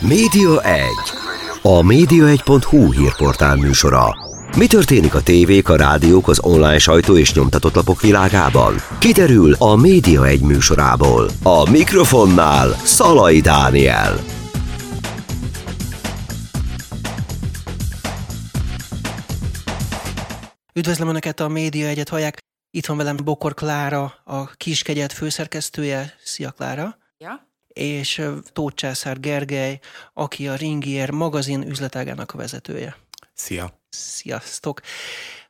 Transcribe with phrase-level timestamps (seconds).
[0.00, 0.82] Média 1.
[1.62, 4.16] A média1.hu hírportál műsora.
[4.56, 8.74] Mi történik a tévék, a rádiók, az online sajtó és nyomtatott lapok világában?
[8.98, 11.30] Kiderül a Média 1 műsorából.
[11.42, 14.18] A mikrofonnál Szalai Dániel.
[20.74, 22.38] Üdvözlöm Önöket a Média Egyet hallják.
[22.70, 26.14] Itt van velem Bokor Klára, a Kiskegyed főszerkesztője.
[26.24, 26.96] Szia Klára!
[27.18, 27.49] Ja?
[27.72, 29.80] És Tóth Császár Gergely,
[30.12, 32.96] aki a Ringier magazin üzletágának a vezetője.
[33.34, 33.78] Szia!
[33.88, 34.80] Sziasztok!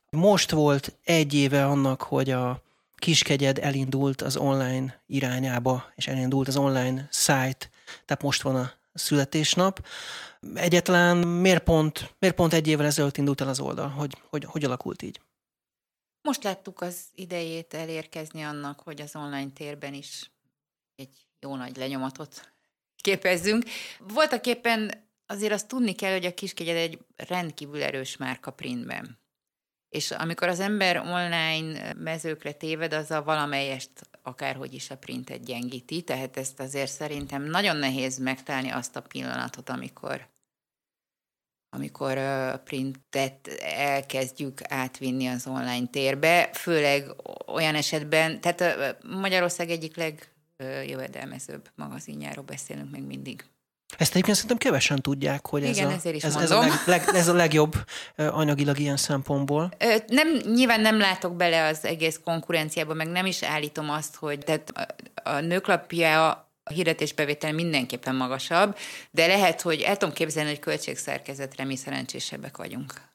[0.09, 2.63] Most volt egy éve annak, hogy a
[2.95, 7.69] Kiskegyed elindult az online irányába, és elindult az online site,
[8.05, 9.85] tehát most van a születésnap.
[10.53, 13.89] Egyetlen miért pont, miért pont egy évvel ezelőtt indult el az oldal?
[13.89, 15.21] Hogy, hogy, hogy alakult így?
[16.21, 20.31] Most láttuk az idejét elérkezni annak, hogy az online térben is
[20.95, 22.51] egy jó nagy lenyomatot
[22.95, 23.63] képezzünk.
[23.99, 29.19] Voltak éppen azért azt tudni kell, hogy a kiskegyed egy rendkívül erős márka printben.
[29.89, 36.01] És amikor az ember online mezőkre téved, az a valamelyest akárhogy is a printet gyengíti,
[36.01, 40.29] tehát ezt azért szerintem nagyon nehéz megtalálni azt a pillanatot, amikor
[41.73, 47.05] amikor a printet elkezdjük átvinni az online térbe, főleg
[47.47, 49.95] olyan esetben, tehát Magyarország egyik
[50.63, 53.43] legjövedelmezőbb magazinjáról beszélünk meg mindig.
[53.97, 57.27] Ezt egyébként szerintem kevesen tudják, hogy Igen, ez, a, ez, ez, a leg, leg, ez
[57.27, 57.75] a legjobb
[58.15, 59.71] anyagilag ilyen szempontból.
[60.07, 64.69] Nem, nyilván nem látok bele az egész konkurenciába, meg nem is állítom azt, hogy tehát
[64.69, 66.29] a, a nőklapja
[66.63, 68.77] a hirdetésbevétel mindenképpen magasabb,
[69.11, 73.10] de lehet, hogy el tudom képzelni, hogy költségszerkezetre mi szerencsésebbek vagyunk.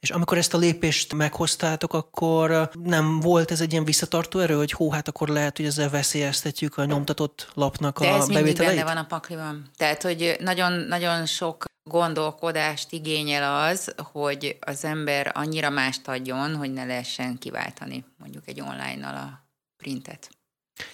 [0.00, 4.72] És amikor ezt a lépést meghoztátok, akkor nem volt ez egy ilyen visszatartó erő, hogy
[4.72, 8.74] hó, hát akkor lehet, hogy ezzel veszélyeztetjük a nyomtatott lapnak De a ez bevételeit?
[8.74, 9.70] benne van a pakliban.
[9.76, 16.72] Tehát, hogy nagyon, nagyon sok gondolkodást igényel az, hogy az ember annyira mást adjon, hogy
[16.72, 19.42] ne lehessen kiváltani mondjuk egy online-nal a
[19.76, 20.30] printet.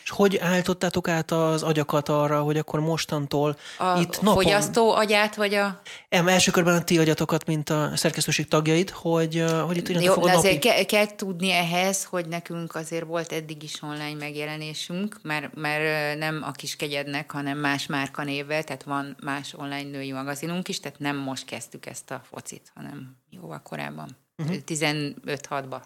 [0.02, 4.42] És hogy állítottátok át az agyakat arra, hogy akkor mostantól A itt napon...
[4.42, 5.80] fogyasztó agyát, vagy a...
[6.08, 10.28] Em, első körben a ti agyatokat, mint a szerkesztőség tagjait, hogy, hogy itt ugyanak fogod
[10.28, 10.46] de napi...
[10.46, 16.18] azért ke- kell tudni ehhez, hogy nekünk azért volt eddig is online megjelenésünk, mert, mert
[16.18, 21.16] nem a kiskegyednek, hanem más márkanévvel, tehát van más online női magazinunk is, tehát nem
[21.16, 24.16] most kezdtük ezt a focit, hanem jóval korábban.
[24.36, 24.48] Mhm.
[24.48, 24.62] Uh-huh.
[24.66, 25.80] 15-6-ba.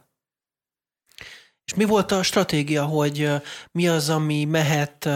[1.64, 3.30] És mi volt a stratégia, hogy
[3.72, 5.08] mi az, ami mehet,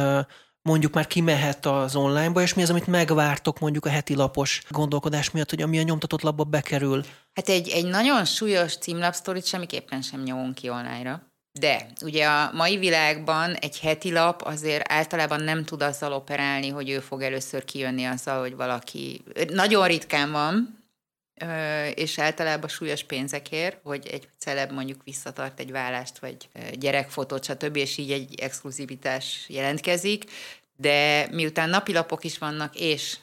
[0.63, 5.31] mondjuk már kimehet az onlineba, és mi az, amit megvártok mondjuk a heti lapos gondolkodás
[5.31, 7.05] miatt, hogy ami a nyomtatott lapba bekerül?
[7.35, 11.35] Hát egy, egy nagyon súlyos címlapsztorit semmiképpen sem nyomunk ki online-ra.
[11.61, 16.91] De ugye a mai világban egy heti lap azért általában nem tud azzal operálni, hogy
[16.91, 19.25] ő fog először kijönni azzal, hogy valaki...
[19.49, 20.85] Nagyon ritkán van,
[21.95, 27.97] és általában súlyos pénzekért, hogy egy celeb mondjuk visszatart egy vállást, vagy gyerekfotót, stb., és
[27.97, 30.25] így egy exkluzivitás jelentkezik,
[30.77, 33.17] de miután napilapok is vannak, és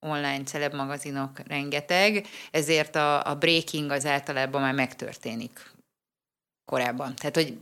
[0.00, 5.70] online celeb magazinok rengeteg, ezért a, a breaking az általában már megtörténik
[6.64, 7.16] korábban.
[7.16, 7.58] Tehát, hogy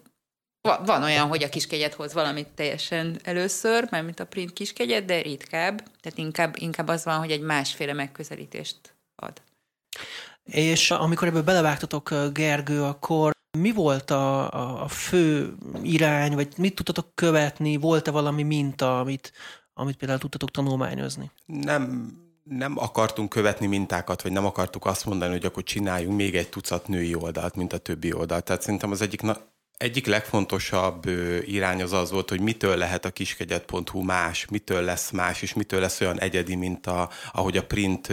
[0.60, 5.04] va- van olyan, hogy a kiskegyet hoz valamit teljesen először, mert mint a print kiskegyet,
[5.04, 5.82] de ritkább.
[6.00, 9.42] Tehát inkább, inkább az van, hogy egy másféle megközelítést ad.
[10.44, 17.14] És amikor ebből belevágtatok Gergő, akkor mi volt a, a fő irány, vagy mit tudtatok
[17.14, 17.76] követni?
[17.76, 19.32] Volt-e valami minta, amit,
[19.74, 21.30] amit például tudtatok tanulmányozni?
[21.46, 22.12] Nem,
[22.42, 26.88] nem akartunk követni mintákat, vagy nem akartuk azt mondani, hogy akkor csináljunk még egy tucat
[26.88, 28.44] női oldalt, mint a többi oldalt.
[28.44, 29.36] Tehát szerintem az egyik, na,
[29.78, 31.06] egyik legfontosabb
[31.44, 35.80] irány az az volt, hogy mitől lehet a kiskegyet.hu más, mitől lesz más, és mitől
[35.80, 38.12] lesz olyan egyedi, mint a, ahogy a print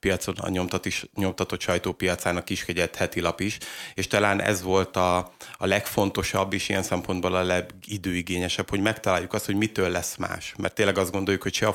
[0.00, 3.58] piacon, a nyomtat is, nyomtatott sajtópiacán a kiskegyet heti lap is,
[3.94, 5.16] és talán ez volt a,
[5.56, 10.54] a legfontosabb, és ilyen szempontból a legidőigényesebb, hogy megtaláljuk azt, hogy mitől lesz más.
[10.58, 11.72] Mert tényleg azt gondoljuk, hogy se a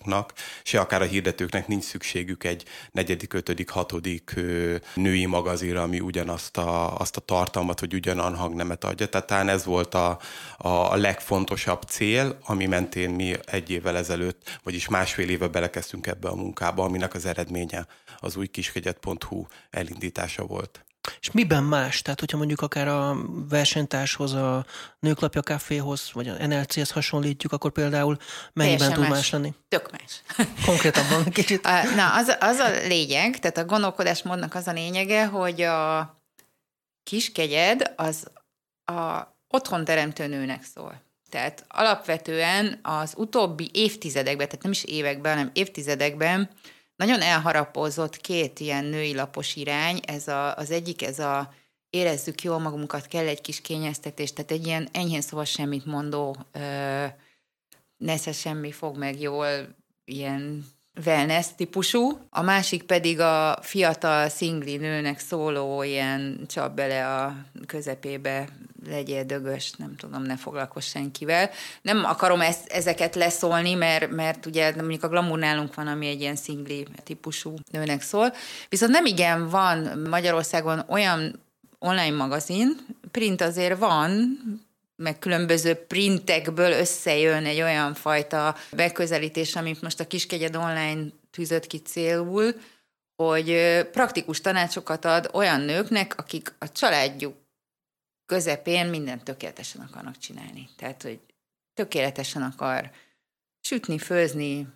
[0.00, 4.34] fogyasztóknak, se akár a hirdetőknek nincs szükségük egy negyedik, ötödik, hatodik
[4.94, 9.08] női magazinra, ami ugyanazt a, azt a tartalmat, vagy ugyanan hangnemet adja.
[9.08, 10.18] Tehát talán ez volt a,
[10.56, 16.34] a legfontosabb cél, ami mentén mi egy évvel ezelőtt, vagyis másfél éve belekezdtünk ebbe a
[16.34, 17.86] munkába, aminek az eredménye
[18.18, 20.84] az új kiskegyet.hu elindítása volt.
[21.20, 22.02] És miben más?
[22.02, 23.16] Tehát, hogyha mondjuk akár a
[23.48, 24.66] versenytárshoz, a
[24.98, 28.16] Nőklapja Caféhoz, vagy a NLC-hez hasonlítjuk, akkor például
[28.52, 29.10] mennyiben tud más.
[29.10, 29.54] más lenni?
[29.68, 30.22] Tök más.
[30.66, 31.62] Konkrétabban kicsit.
[31.94, 36.14] Na, az, az a lényeg, tehát a gondolkodásmódnak az a lényege, hogy a
[37.02, 38.30] kiskegyed az
[38.84, 41.02] a otthon teremtő nőnek szól.
[41.28, 46.50] Tehát alapvetően az utóbbi évtizedekben, tehát nem is években, hanem évtizedekben
[47.00, 50.00] nagyon elharapozott két ilyen női lapos irány.
[50.06, 51.54] Ez a, az egyik, ez a
[51.90, 57.06] érezzük jól magunkat, kell egy kis kényeztetés, tehát egy ilyen enyhén szóval semmit mondó, ö,
[57.96, 60.66] nesze semmi, fog meg jól, ilyen
[61.04, 68.48] wellness típusú, a másik pedig a fiatal szingli nőnek szóló ilyen csap bele a közepébe,
[68.86, 71.50] legyél dögös, nem tudom, ne foglalkozz senkivel.
[71.82, 76.20] Nem akarom ezt, ezeket leszólni, mert, mert ugye mondjuk a glamour nálunk van, ami egy
[76.20, 78.32] ilyen szingli típusú nőnek szól.
[78.68, 81.40] Viszont nem igen van Magyarországon olyan
[81.78, 82.76] online magazin,
[83.10, 84.38] print azért van,
[85.00, 91.78] meg különböző printekből összejön egy olyan fajta megközelítés, amit most a Kiskegyed online tűzött ki
[91.78, 92.54] célul,
[93.16, 97.34] hogy praktikus tanácsokat ad olyan nőknek, akik a családjuk
[98.26, 100.68] közepén mindent tökéletesen akarnak csinálni.
[100.76, 101.20] Tehát, hogy
[101.74, 102.90] tökéletesen akar
[103.60, 104.66] sütni, főzni,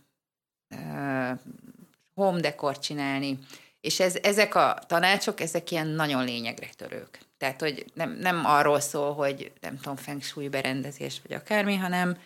[2.15, 3.38] home decor csinálni,
[3.85, 7.19] és ez, ezek a tanácsok, ezek ilyen nagyon lényegre törők.
[7.39, 12.19] Tehát, hogy nem, nem arról szól, hogy nem tudom, feng shui berendezés, vagy akármi, hanem,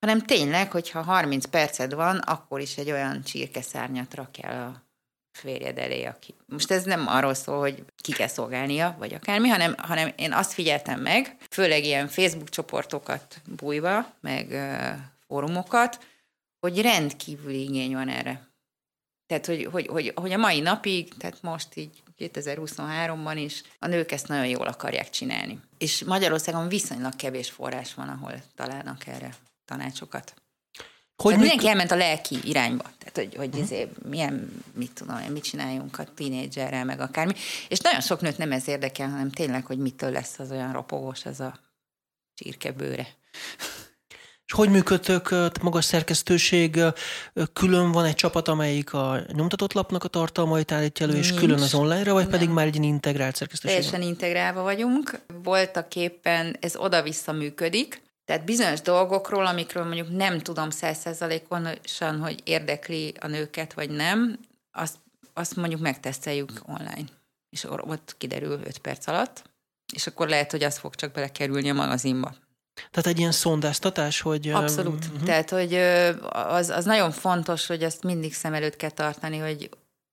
[0.00, 4.82] hanem tényleg, hogyha 30 perced van, akkor is egy olyan csirkeszárnyat rakjál a
[5.38, 6.34] férjed elé, aki...
[6.46, 10.52] Most ez nem arról szól, hogy ki kell szolgálnia, vagy akármi, hanem, hanem én azt
[10.52, 14.88] figyeltem meg, főleg ilyen Facebook csoportokat bújva, meg uh,
[15.26, 16.04] fórumokat,
[16.60, 18.45] hogy rendkívül igény van erre.
[19.26, 24.12] Tehát, hogy, hogy, hogy, hogy a mai napig, tehát most így 2023-ban is a nők
[24.12, 25.60] ezt nagyon jól akarják csinálni.
[25.78, 29.34] És Magyarországon viszonylag kevés forrás van, ahol találnak erre
[29.64, 30.34] tanácsokat.
[31.16, 32.84] Hogy Tehát mindenki elment a lelki irányba.
[32.98, 37.32] Tehát, hogy, hogy izé, milyen, mit tudom mit csináljunk a tínédzserrel, meg akármi.
[37.68, 41.26] És nagyon sok nőt nem ez érdekel, hanem tényleg, hogy mitől lesz az olyan ropogós,
[41.26, 41.58] az a
[42.34, 43.06] csirkebőre.
[44.46, 46.80] És hogy működtök, magas szerkesztőség,
[47.52, 51.40] külön van egy csapat, amelyik a nyomtatott lapnak a tartalmait állítja elő, és Nincs.
[51.40, 52.30] külön az online-ra, vagy Nem.
[52.30, 53.76] pedig már egy integrált szerkesztőség?
[53.76, 55.20] Teljesen integrálva vagyunk.
[55.42, 63.14] Voltak éppen, ez oda-vissza működik, tehát bizonyos dolgokról, amikről mondjuk nem tudom százszerzalékosan, hogy érdekli
[63.20, 64.38] a nőket, vagy nem,
[64.72, 64.96] azt,
[65.34, 67.04] azt mondjuk megteszteljük online.
[67.50, 69.42] És ott kiderül 5 perc alatt,
[69.92, 72.34] és akkor lehet, hogy az fog csak belekerülni a magazinba.
[72.90, 74.48] Tehát egy ilyen szondáztatás, hogy...
[74.48, 75.04] Abszolút.
[75.04, 75.22] Uh-huh.
[75.22, 75.74] Tehát, hogy
[76.30, 79.70] az, az nagyon fontos, hogy azt mindig szem előtt kell tartani, hogy,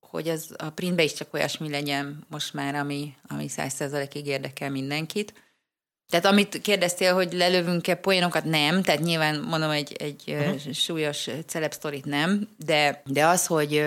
[0.10, 5.33] hogy az a printbe is csak olyasmi legyen most már, ami, ami százszerzalékig érdekel mindenkit.
[6.10, 10.74] Tehát amit kérdeztél, hogy lelövünk-e poénokat, nem, tehát nyilván mondom egy, egy uh-huh.
[10.74, 11.74] súlyos celeb
[12.04, 13.86] nem, de, de az, hogy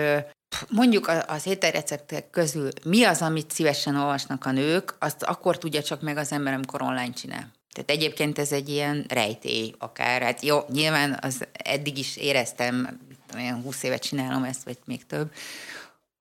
[0.69, 6.01] mondjuk az ételreceptek közül mi az, amit szívesen olvasnak a nők, azt akkor tudja csak
[6.01, 7.55] meg az ember, amikor online csinál.
[7.77, 10.21] Tehát egyébként ez egy ilyen rejtély akár.
[10.21, 12.99] Hát jó, nyilván az eddig is éreztem,
[13.35, 15.31] olyan 20 évet csinálom ezt, vagy még több,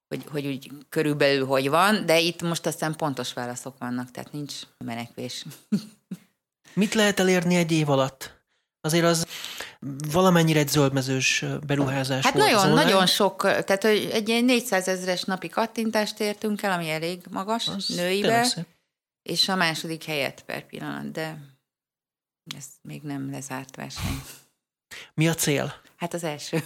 [0.09, 4.55] hogy, hogy úgy körülbelül hogy van, de itt most aztán pontos válaszok vannak, tehát nincs
[4.85, 5.45] menekvés.
[6.75, 8.35] Mit lehet elérni egy év alatt?
[8.81, 9.27] Azért az
[10.13, 15.49] valamennyire egy zöldmezős beruházás Hát volt nagyon, nagyon sok, tehát hogy egy 400 ezeres napi
[15.49, 18.67] kattintást értünk el, ami elég magas az nőibe,
[19.27, 21.39] és a második helyet per pillanat, de
[22.57, 24.23] ez még nem lezárt verseny.
[25.15, 25.75] Mi a cél?
[25.97, 26.63] Hát az első.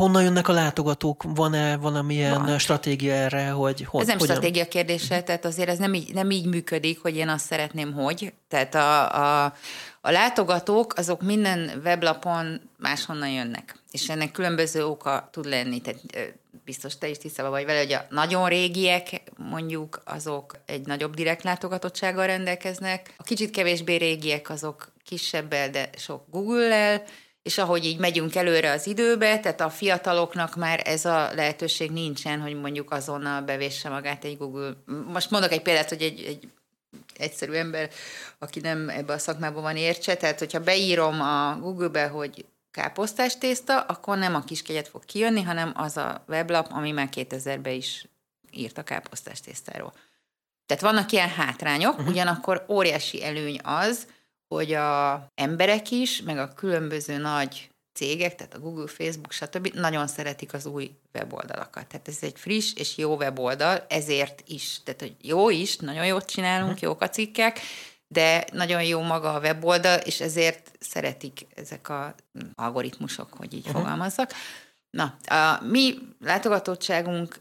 [0.00, 1.22] Honnan jönnek a látogatók?
[1.22, 2.58] Van-e valamilyen Van.
[2.58, 4.00] stratégia erre, hogy hogy?
[4.00, 4.36] Ez nem hogyan?
[4.36, 8.32] stratégia kérdése, tehát azért ez nem így, nem így működik, hogy én azt szeretném, hogy.
[8.48, 9.14] Tehát a,
[9.44, 9.54] a,
[10.00, 15.80] a látogatók azok minden weblapon máshonnan jönnek, és ennek különböző oka tud lenni.
[15.80, 16.00] Tehát
[16.64, 21.42] biztos te is tisztában vagy vele, hogy a nagyon régiek mondjuk azok egy nagyobb direkt
[21.42, 27.02] látogatottsággal rendelkeznek, a kicsit kevésbé régiek azok kisebbel, de sok Google-lel,
[27.42, 32.40] és ahogy így megyünk előre az időbe, tehát a fiataloknak már ez a lehetőség nincsen,
[32.40, 34.72] hogy mondjuk azonnal bevésse magát egy Google.
[35.06, 36.48] Most mondok egy példát, hogy egy, egy
[37.16, 37.90] egyszerű ember,
[38.38, 43.80] aki nem ebbe a szakmában van értse, tehát hogyha beírom a Google-be, hogy káposztás tészta,
[43.80, 48.06] akkor nem a kiskegyet fog kijönni, hanem az a weblap, ami már 2000-ben is
[48.50, 49.92] írt a káposztás tésztáról.
[50.66, 52.08] Tehát vannak ilyen hátrányok, uh-huh.
[52.08, 54.06] ugyanakkor óriási előny az,
[54.54, 59.70] hogy a emberek is, meg a különböző nagy cégek, tehát a Google, Facebook, stb.
[59.74, 61.86] nagyon szeretik az új weboldalakat.
[61.86, 64.80] Tehát ez egy friss és jó weboldal, ezért is.
[64.84, 66.82] Tehát, hogy jó is, nagyon jót csinálunk, uh-huh.
[66.82, 67.60] jók a cikkek,
[68.12, 72.14] de nagyon jó maga a weboldal, és ezért szeretik ezek a
[72.54, 73.80] algoritmusok, hogy így uh-huh.
[73.80, 74.32] fogalmazzak.
[74.90, 77.40] Na, a mi látogatottságunk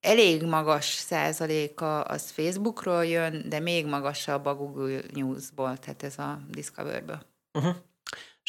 [0.00, 6.40] elég magas százaléka az Facebookról jön, de még magasabb a Google News-ból, tehát ez a
[6.50, 7.22] Discoverből.
[7.52, 7.74] Uh-huh.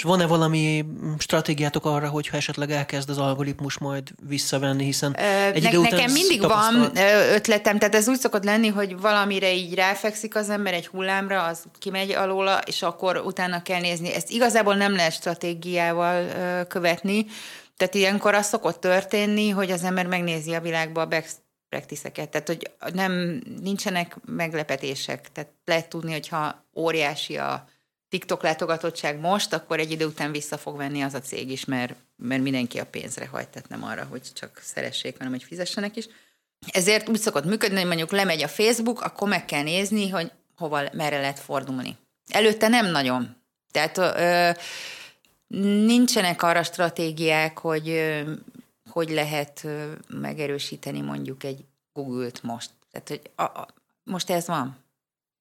[0.02, 0.86] És van-e valami
[1.18, 6.12] stratégiátok arra, hogyha esetleg elkezd az algoritmus majd visszavenni, hiszen egy ne, idő után Nekem
[6.12, 6.92] mindig van
[7.34, 11.64] ötletem, tehát ez úgy szokott lenni, hogy valamire így ráfekszik az ember egy hullámra, az
[11.80, 14.14] kimegy alóla, és akkor utána kell nézni.
[14.14, 16.26] Ezt igazából nem lehet stratégiával
[16.68, 17.26] követni,
[17.78, 21.36] tehát ilyenkor az szokott történni, hogy az ember megnézi a világba a best
[21.70, 27.70] practice-eket, tehát hogy nem, nincsenek meglepetések, tehát lehet tudni, hogyha óriási a
[28.12, 31.96] TikTok látogatottság most, akkor egy idő után vissza fog venni az a cég is, mert,
[32.16, 36.08] mert mindenki a pénzre hagy, tehát nem arra, hogy csak szeressék, hanem hogy fizessenek is.
[36.68, 40.82] Ezért úgy szokott működni, hogy mondjuk lemegy a Facebook, akkor meg kell nézni, hogy hova,
[40.94, 41.98] merre lehet fordulni.
[42.28, 43.36] Előtte nem nagyon.
[43.72, 44.50] Tehát ö,
[45.86, 48.32] nincsenek arra stratégiák, hogy ö,
[48.90, 52.70] hogy lehet ö, megerősíteni mondjuk egy Google-t most.
[52.92, 53.68] Tehát, hogy a, a,
[54.04, 54.78] most ez van.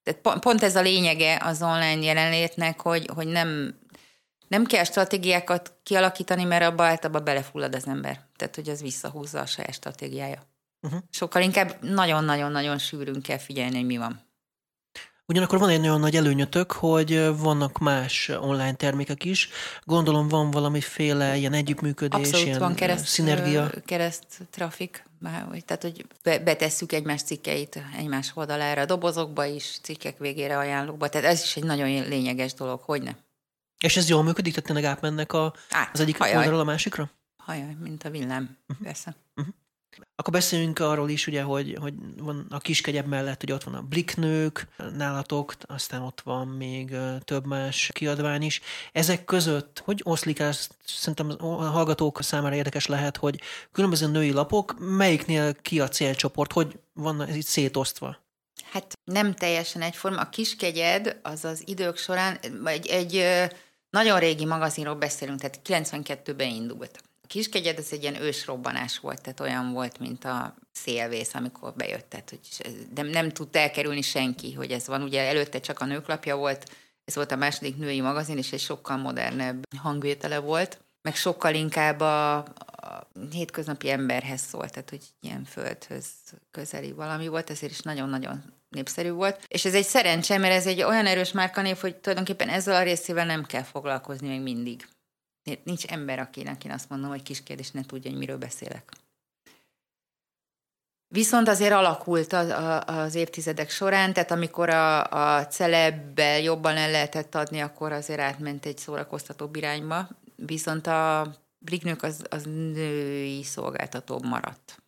[0.03, 3.79] Tehát pont ez a lényege az online jelenlétnek, hogy, hogy nem,
[4.47, 8.19] nem kell stratégiákat kialakítani, mert abba általában belefullad az ember.
[8.35, 10.41] Tehát, hogy az visszahúzza a saját stratégiája.
[10.81, 10.99] Uh-huh.
[11.09, 14.29] Sokkal inkább nagyon-nagyon-nagyon sűrűn kell figyelni, hogy mi van.
[15.25, 19.49] Ugyanakkor van egy nagyon nagy előnyötök, hogy vannak más online termékek is.
[19.83, 23.71] Gondolom van valamiféle ilyen együttműködés, Abszolút ilyen van kereszt, szinergia.
[23.85, 25.03] kereszt trafik,
[25.65, 31.55] tehát hogy betesszük egymás cikkeit egymás oldalára, dobozokba is, cikkek végére ajánlókba, tehát ez is
[31.55, 33.11] egy nagyon lényeges dolog, hogy ne.
[33.79, 36.35] És ez jól működik, tehát tényleg átmennek a, Á, az egyik hajaj.
[36.35, 37.11] oldalról a másikra?
[37.37, 38.85] Hajaj, mint a villám, uh-huh.
[38.85, 39.15] persze.
[39.35, 39.53] Uh-huh.
[40.15, 43.81] Akkor beszéljünk arról is, ugye, hogy, hogy van a kiskegyebb mellett, ugye ott van a
[43.81, 48.61] bliknők nálatok, aztán ott van még több más kiadvány is.
[48.91, 50.53] Ezek között, hogy oszlik el,
[50.85, 56.79] szerintem a hallgatók számára érdekes lehet, hogy különböző női lapok, melyiknél ki a célcsoport, hogy
[56.93, 58.17] van ez itt szétosztva?
[58.71, 60.21] Hát nem teljesen egyforma.
[60.21, 63.23] A kiskegyed az az idők során egy, egy
[63.89, 67.01] nagyon régi magazinról beszélünk, tehát 92-ben indult
[67.31, 72.29] kiskegyed, ez egy ilyen ősrobbanás volt, tehát olyan volt, mint a szélvész, amikor bejött, tehát
[72.29, 75.01] hogy nem, nem tudta elkerülni senki, hogy ez van.
[75.01, 76.65] Ugye előtte csak a nőklapja volt,
[77.05, 81.99] ez volt a második női magazin, és egy sokkal modernebb hangvétele volt, meg sokkal inkább
[81.99, 86.07] a, a hétköznapi emberhez szólt, tehát hogy ilyen földhöz
[86.51, 89.45] közeli valami volt, ezért is nagyon-nagyon népszerű volt.
[89.47, 93.25] És ez egy szerencse, mert ez egy olyan erős márkanév, hogy tulajdonképpen ezzel a részével
[93.25, 94.87] nem kell foglalkozni még mindig.
[95.63, 98.91] Nincs ember, akinek én azt mondom, hogy kis kérdés ne tudja, hogy miről beszélek.
[101.07, 102.53] Viszont azért alakult az,
[102.85, 105.03] az évtizedek során, tehát amikor a,
[105.37, 112.03] a celebbel jobban el lehetett adni, akkor azért átment egy szórakoztató irányba, viszont a bliknők
[112.03, 114.83] az, az női szolgáltató maradt.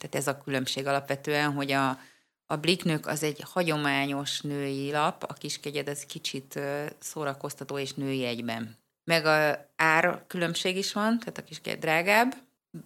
[0.00, 1.98] Tehát ez a különbség alapvetően, hogy a,
[2.46, 6.60] a bliknők az egy hagyományos női lap, a kiskegyed az kicsit
[6.98, 8.78] szórakoztató és női egyben
[9.10, 12.34] meg a ár különbség is van, tehát a kis drágább,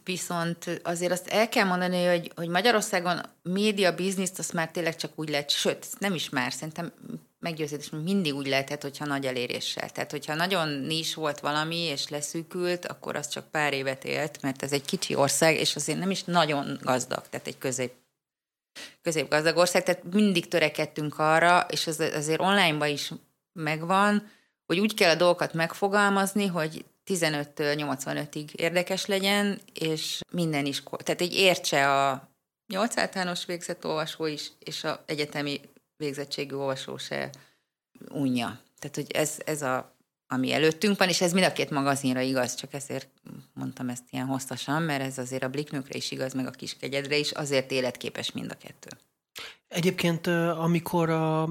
[0.05, 5.13] Viszont azért azt el kell mondani, hogy, hogy Magyarországon média bizniszt azt már tényleg csak
[5.15, 6.93] úgy lehet, sőt, nem is már, szerintem
[7.39, 9.91] meggyőződés, hogy mindig úgy lehetett, hogyha nagy eléréssel.
[9.91, 14.63] Tehát, hogyha nagyon nis volt valami, és leszűkült, akkor az csak pár évet élt, mert
[14.63, 17.93] ez egy kicsi ország, és azért nem is nagyon gazdag, tehát egy közép
[19.03, 23.13] középgazdag ország, tehát mindig törekedtünk arra, és az azért online-ban is
[23.53, 24.31] megvan,
[24.67, 31.21] hogy úgy kell a dolgokat megfogalmazni, hogy 15-től 85-ig érdekes legyen, és minden is, tehát
[31.21, 32.29] egy értse a
[32.67, 35.61] 8 általános végzett olvasó is, és a egyetemi
[35.97, 37.31] végzettségű olvasó se
[38.09, 38.61] unja.
[38.79, 39.97] Tehát, hogy ez, ez a,
[40.29, 43.09] ami előttünk van, és ez mind a két magazinra igaz, csak ezért
[43.55, 47.31] mondtam ezt ilyen hosszasan, mert ez azért a bliknőkre is igaz, meg a kiskegyedre is,
[47.31, 48.89] azért életképes mind a kettő.
[49.69, 51.43] Egyébként, amikor a,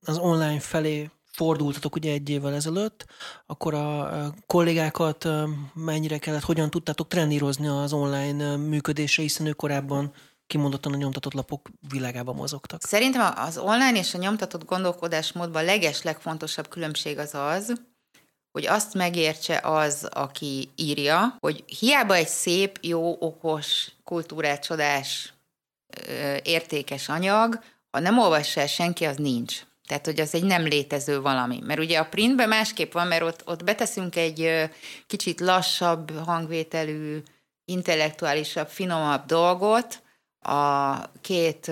[0.00, 3.06] az online felé fordultatok ugye egy évvel ezelőtt,
[3.46, 5.28] akkor a kollégákat
[5.74, 10.12] mennyire kellett, hogyan tudtátok trenírozni az online működésre, hiszen ők korábban
[10.46, 12.82] kimondottan a nyomtatott lapok világában mozogtak.
[12.82, 17.72] Szerintem az online és a nyomtatott gondolkodásmódban a leges legfontosabb különbség az az,
[18.52, 25.34] hogy azt megértse az, aki írja, hogy hiába egy szép, jó, okos, kultúrát csodás,
[26.42, 27.60] értékes anyag,
[27.90, 29.62] ha nem olvassa el senki, az nincs.
[29.92, 31.60] Tehát, hogy az egy nem létező valami.
[31.64, 34.70] Mert ugye a printben másképp van, mert ott, ott beteszünk egy
[35.06, 37.22] kicsit lassabb hangvételű,
[37.64, 40.02] intellektuálisabb, finomabb dolgot
[40.40, 41.70] a két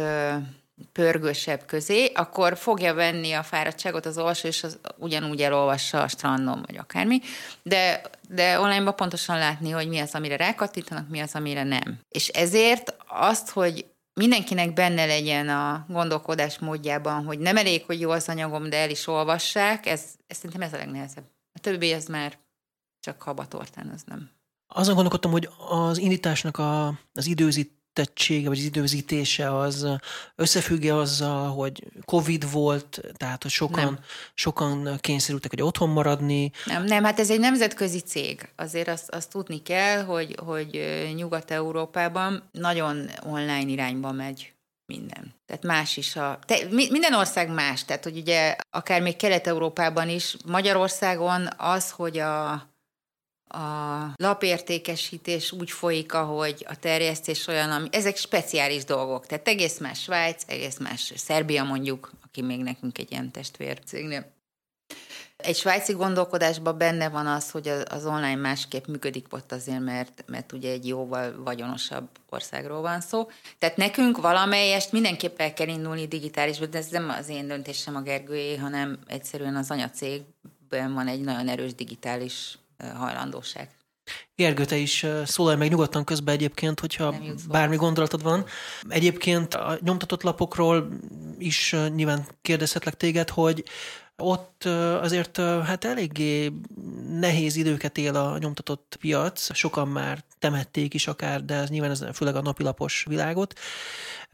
[0.93, 6.65] pörgősebb közé, akkor fogja venni a fáradtságot az olvasó, és az ugyanúgy elolvassa a strandon,
[6.67, 7.21] vagy akármi,
[7.63, 12.01] de, de online pontosan látni, hogy mi az, amire rákattítanak, mi az, amire nem.
[12.09, 18.11] És ezért azt, hogy mindenkinek benne legyen a gondolkodás módjában, hogy nem elég, hogy jó
[18.11, 21.25] az anyagom, de el is olvassák, ez, ez szerintem ez a legnehezebb.
[21.53, 22.39] A többi ez már
[23.01, 24.31] csak habatortán az nem.
[24.67, 29.87] Azon gondolkodtam, hogy az indításnak a, az időzít tettsége, vagy az időzítése az
[30.35, 33.99] összefügg azzal, hogy Covid volt, tehát hogy sokan, nem.
[34.35, 36.51] sokan kényszerültek, hogy otthon maradni.
[36.67, 38.49] Nem, nem, hát ez egy nemzetközi cég.
[38.57, 40.81] Azért azt, azt tudni kell, hogy, hogy
[41.15, 44.53] Nyugat-Európában nagyon online irányba megy
[44.87, 45.35] minden.
[45.47, 46.39] Tehát más is a...
[46.47, 52.70] Te, minden ország más, tehát hogy ugye akár még Kelet-Európában is, Magyarországon az, hogy a
[53.51, 59.27] a lapértékesítés úgy folyik, ahogy a terjesztés olyan, ami, ezek speciális dolgok.
[59.27, 64.33] Tehát egész más Svájc, egész más Szerbia mondjuk, aki még nekünk egy ilyen testvércégnél.
[65.37, 70.53] Egy svájci gondolkodásban benne van az, hogy az online másképp működik ott azért, mert, mert
[70.53, 73.29] ugye egy jóval vagyonosabb országról van szó.
[73.59, 78.01] Tehát nekünk valamelyest mindenképp el kell indulni digitálisba, de ez nem az én döntésem a
[78.01, 82.59] Gergőjé, hanem egyszerűen az anyacégben van egy nagyon erős digitális
[82.95, 83.69] hajlandóság.
[84.35, 87.15] Gergő, te is szólalj meg nyugodtan közben egyébként, hogyha
[87.49, 88.45] bármi gondolatod van.
[88.89, 90.89] Egyébként a nyomtatott lapokról
[91.39, 93.65] is nyilván kérdezhetlek téged, hogy
[94.17, 94.65] ott
[95.01, 96.53] azért hát eléggé
[97.09, 102.05] nehéz időket él a nyomtatott piac, sokan már temették is akár, de ez nyilván ez
[102.13, 103.59] főleg a napilapos világot.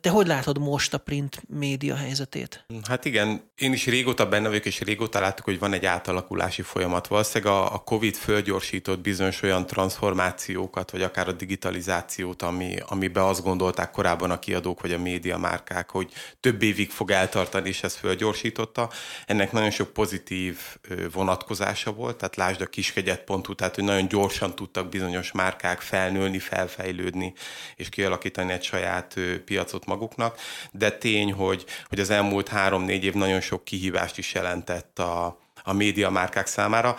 [0.01, 2.65] Te hogy látod most a print média helyzetét?
[2.89, 7.07] Hát igen, én is régóta benne vagyok, és régóta láttuk, hogy van egy átalakulási folyamat.
[7.07, 13.43] Valószínűleg a, a COVID fölgyorsított bizonyos olyan transformációkat, vagy akár a digitalizációt, ami, amiben azt
[13.43, 17.95] gondolták korábban a kiadók, vagy a média márkák, hogy több évig fog eltartani, és ez
[17.95, 18.91] fölgyorsította.
[19.27, 20.59] Ennek nagyon sok pozitív
[21.13, 27.33] vonatkozása volt, tehát lásd a kiskegyet.hu, tehát hogy nagyon gyorsan tudtak bizonyos márkák felnőni, felfejlődni,
[27.77, 30.39] és kialakítani egy saját piacot maguknak,
[30.73, 35.73] de tény, hogy, hogy az elmúlt három-négy év nagyon sok kihívást is jelentett a, a
[35.73, 36.97] média márkák számára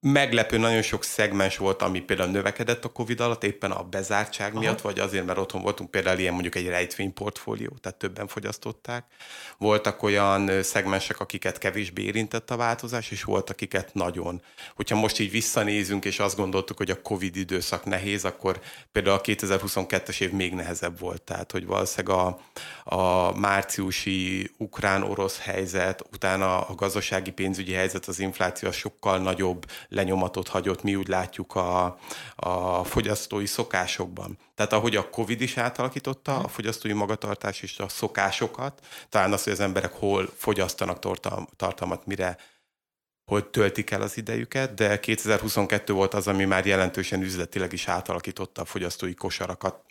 [0.00, 4.60] meglepő nagyon sok szegmens volt, ami például növekedett a Covid alatt, éppen a bezártság Aha.
[4.60, 9.04] miatt, vagy azért, mert otthon voltunk, például ilyen mondjuk egy rejtvényportfólió, tehát többen fogyasztották.
[9.58, 14.42] Voltak olyan szegmensek, akiket kevésbé érintett a változás, és voltak, akiket nagyon.
[14.74, 18.60] Hogyha most így visszanézünk, és azt gondoltuk, hogy a Covid időszak nehéz, akkor
[18.92, 21.22] például a 2022-es év még nehezebb volt.
[21.22, 22.38] Tehát, hogy valószínűleg a,
[22.96, 30.82] a márciusi ukrán-orosz helyzet, utána a gazdasági pénzügyi helyzet, az infláció sokkal nagyobb lenyomatot hagyott,
[30.82, 31.98] mi úgy látjuk a,
[32.36, 34.38] a fogyasztói szokásokban.
[34.54, 39.52] Tehát ahogy a Covid is átalakította a fogyasztói magatartás és a szokásokat, talán az, hogy
[39.52, 40.98] az emberek hol fogyasztanak
[41.56, 42.36] tartalmat, mire
[43.24, 48.62] hogy töltik el az idejüket, de 2022 volt az, ami már jelentősen üzletileg is átalakította
[48.62, 49.84] a fogyasztói kosarakat,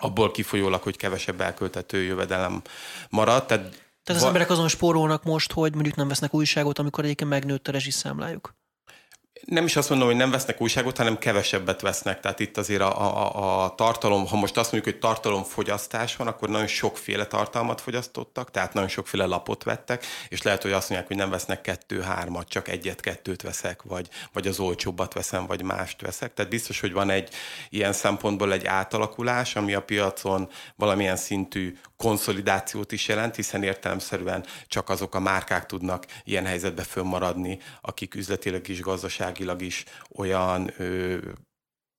[0.00, 2.62] abból kifolyólag, hogy kevesebb elköltető jövedelem
[3.08, 3.46] maradt.
[3.46, 7.30] Tehát, Tehát az va- emberek azon spórolnak most, hogy mondjuk nem vesznek újságot, amikor egyébként
[7.30, 8.54] megnőtt a rezsiszámlájuk
[9.46, 12.20] nem is azt mondom, hogy nem vesznek újságot, hanem kevesebbet vesznek.
[12.20, 16.48] Tehát itt azért a, a, a tartalom, ha most azt mondjuk, hogy tartalomfogyasztás van, akkor
[16.48, 21.18] nagyon sokféle tartalmat fogyasztottak, tehát nagyon sokféle lapot vettek, és lehet, hogy azt mondják, hogy
[21.18, 26.34] nem vesznek kettő-hármat, csak egyet-kettőt veszek, vagy, vagy az olcsóbbat veszem, vagy mást veszek.
[26.34, 27.34] Tehát biztos, hogy van egy
[27.70, 34.88] ilyen szempontból egy átalakulás, ami a piacon valamilyen szintű konszolidációt is jelent, hiszen értelemszerűen csak
[34.88, 38.80] azok a márkák tudnak ilyen helyzetbe fönnmaradni, akik üzletileg is,
[39.30, 40.72] gazdaságilag is olyan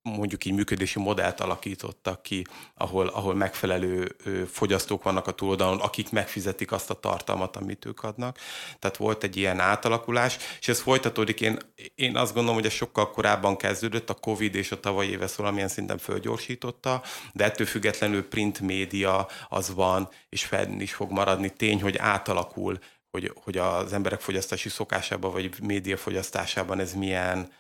[0.04, 4.16] mondjuk így működési modellt alakítottak ki, ahol, ahol megfelelő
[4.52, 8.38] fogyasztók vannak a túloldalon, akik megfizetik azt a tartalmat, amit ők adnak.
[8.80, 11.42] Tehát volt egy ilyen átalakulás, és ez folytatódik.
[11.42, 11.60] Én,
[11.96, 15.68] én azt gondolom, hogy ez sokkal korábban kezdődött, a Covid és a tavalyi éve valamilyen
[15.68, 21.50] szinten fölgyorsította, de ettől függetlenül print média az van, és fenn is fog maradni.
[21.50, 22.80] Tény, hogy átalakul,
[23.12, 27.52] hogy, hogy az emberek fogyasztási szokásában, vagy média fogyasztásában ez milyen,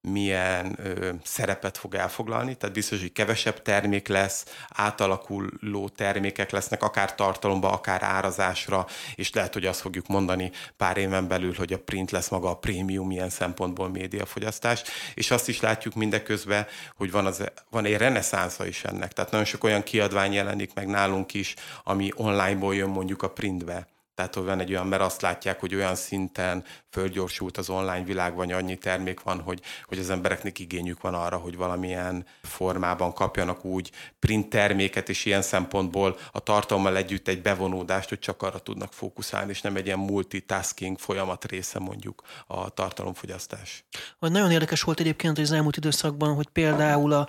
[0.00, 7.14] milyen ö, szerepet fog elfoglalni, tehát biztos, hogy kevesebb termék lesz, átalakuló termékek lesznek, akár
[7.14, 12.10] tartalomba, akár árazásra, és lehet, hogy azt fogjuk mondani pár éven belül, hogy a print
[12.10, 14.82] lesz maga a prémium ilyen szempontból médiafogyasztás,
[15.14, 19.46] és azt is látjuk mindeközben, hogy van, az, van egy reneszánsza is ennek, tehát nagyon
[19.46, 24.44] sok olyan kiadvány jelenik meg nálunk is, ami onlineból jön mondjuk a printbe, tehát hogy
[24.44, 28.76] van egy olyan, mert azt látják, hogy olyan szinten fölgyorsult az online világ, vagy annyi
[28.76, 34.48] termék van, hogy, hogy az embereknek igényük van arra, hogy valamilyen formában kapjanak úgy print
[34.48, 39.60] terméket, és ilyen szempontból a tartalommal együtt egy bevonódást, hogy csak arra tudnak fókuszálni, és
[39.60, 43.84] nem egy ilyen multitasking folyamat része mondjuk a tartalomfogyasztás.
[44.18, 47.28] Nagyon érdekes volt egyébként az elmúlt időszakban, hogy például a,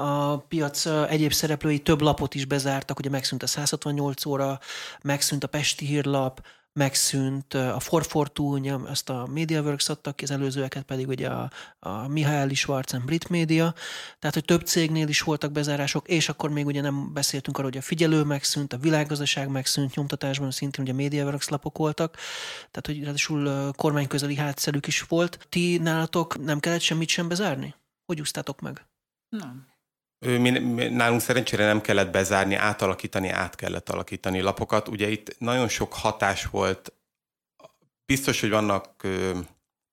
[0.00, 4.58] a piac egyéb szereplői több lapot is bezártak, ugye megszűnt a 168 óra,
[5.02, 11.08] megszűnt a Pesti hírlap, megszűnt, a Forfortú, azt a MediaWorks adtak ki, az előzőeket pedig
[11.08, 13.74] ugye a, a Mihály Schwarzen Brit Media,
[14.18, 17.80] tehát hogy több cégnél is voltak bezárások, és akkor még ugye nem beszéltünk arról, hogy
[17.80, 22.16] a figyelő megszűnt, a világgazdaság megszűnt, nyomtatásban szintén ugye MediaWorks lapok voltak,
[22.70, 25.46] tehát hogy ráadásul kormányközeli hátszerük is volt.
[25.48, 27.74] Ti nálatok nem kellett semmit sem bezárni?
[28.06, 28.86] Hogy úsztátok meg?
[29.28, 29.68] Nem.
[30.26, 34.88] Mi, mi, nálunk szerencsére nem kellett bezárni, átalakítani, át kellett alakítani lapokat.
[34.88, 36.92] Ugye itt nagyon sok hatás volt.
[38.06, 39.38] Biztos, hogy vannak ö,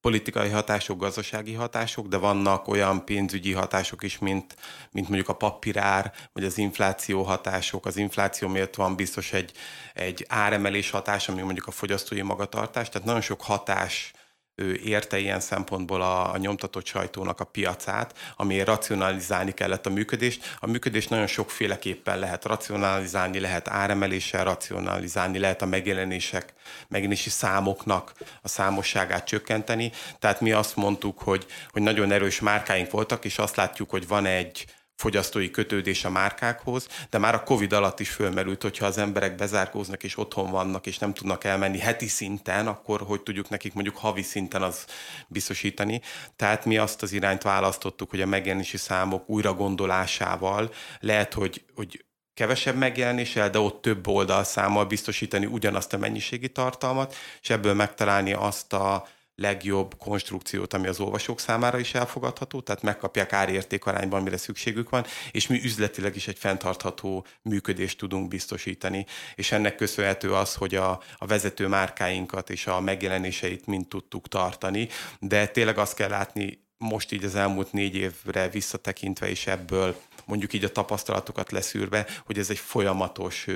[0.02, 4.56] politikai hatások, gazdasági hatások, de vannak olyan pénzügyi hatások is, mint,
[4.92, 7.86] mint mondjuk a papírár, vagy az infláció hatások.
[7.86, 9.52] Az infláció miatt van biztos egy,
[9.94, 12.90] egy áremelés hatás, ami mondjuk a fogyasztói magatartás.
[12.90, 14.14] Tehát nagyon sok hatás
[14.60, 20.58] ő érte ilyen szempontból a, a nyomtatott sajtónak a piacát, amiért racionalizálni kellett a működést.
[20.60, 26.54] A működést nagyon sokféleképpen lehet racionalizálni, lehet áremeléssel racionalizálni, lehet a megjelenések,
[26.88, 29.92] megjelenési számoknak a számosságát csökkenteni.
[30.20, 34.26] Tehát mi azt mondtuk, hogy, hogy nagyon erős márkáink voltak, és azt látjuk, hogy van
[34.26, 34.66] egy
[34.98, 40.04] fogyasztói kötődés a márkákhoz, de már a Covid alatt is fölmerült, hogyha az emberek bezárkóznak
[40.04, 44.22] és otthon vannak, és nem tudnak elmenni heti szinten, akkor hogy tudjuk nekik mondjuk havi
[44.22, 44.86] szinten az
[45.28, 46.02] biztosítani.
[46.36, 52.06] Tehát mi azt az irányt választottuk, hogy a megjelenési számok újra gondolásával lehet, hogy, hogy
[52.34, 58.74] kevesebb megjelenéssel, de ott több oldalszámmal biztosítani ugyanazt a mennyiségi tartalmat, és ebből megtalálni azt
[58.74, 59.08] a
[59.42, 65.06] legjobb konstrukciót, ami az olvasók számára is elfogadható, tehát megkapják árérték arányban, mire szükségük van,
[65.32, 69.06] és mi üzletileg is egy fenntartható működést tudunk biztosítani.
[69.36, 74.88] És ennek köszönhető az, hogy a, a vezető márkáinkat és a megjelenéseit mind tudtuk tartani,
[75.20, 80.54] de tényleg azt kell látni most így az elmúlt négy évre visszatekintve, és ebből mondjuk
[80.54, 83.48] így a tapasztalatokat leszűrve, hogy ez egy folyamatos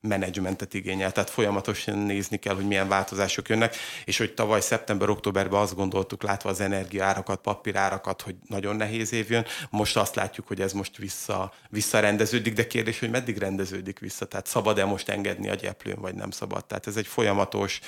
[0.00, 5.74] menedzsmentet igényel, tehát folyamatosan nézni kell, hogy milyen változások jönnek, és hogy tavaly szeptember-októberben azt
[5.74, 10.72] gondoltuk, látva az energiárakat, papírárakat, hogy nagyon nehéz év jön, most azt látjuk, hogy ez
[10.72, 16.00] most vissza, visszarendeződik, de kérdés, hogy meddig rendeződik vissza, tehát szabad-e most engedni a gyeplőn,
[16.00, 16.64] vagy nem szabad.
[16.64, 17.80] Tehát ez egy folyamatos,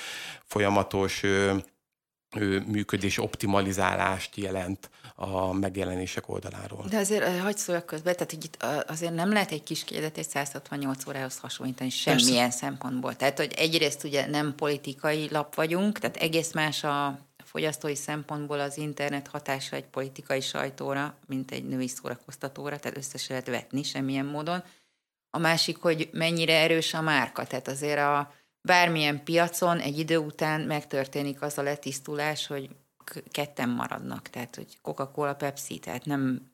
[0.46, 1.22] folyamatos
[2.66, 6.84] működés optimalizálást jelent a megjelenések oldaláról.
[6.88, 10.28] De azért hagyd szóljak közben, tehát hogy itt azért nem lehet egy kis kérdet egy
[10.28, 12.58] 168 órához hasonlítani semmilyen Persze.
[12.58, 13.16] szempontból.
[13.16, 18.76] Tehát, hogy egyrészt ugye nem politikai lap vagyunk, tehát egész más a fogyasztói szempontból az
[18.76, 24.62] internet hatása egy politikai sajtóra, mint egy női szórakoztatóra, tehát össze lehet vetni semmilyen módon.
[25.30, 30.60] A másik, hogy mennyire erős a márka, tehát azért a bármilyen piacon egy idő után
[30.60, 32.70] megtörténik az a letisztulás, hogy
[33.30, 36.50] ketten maradnak, tehát hogy Coca-Cola, Pepsi, tehát nem,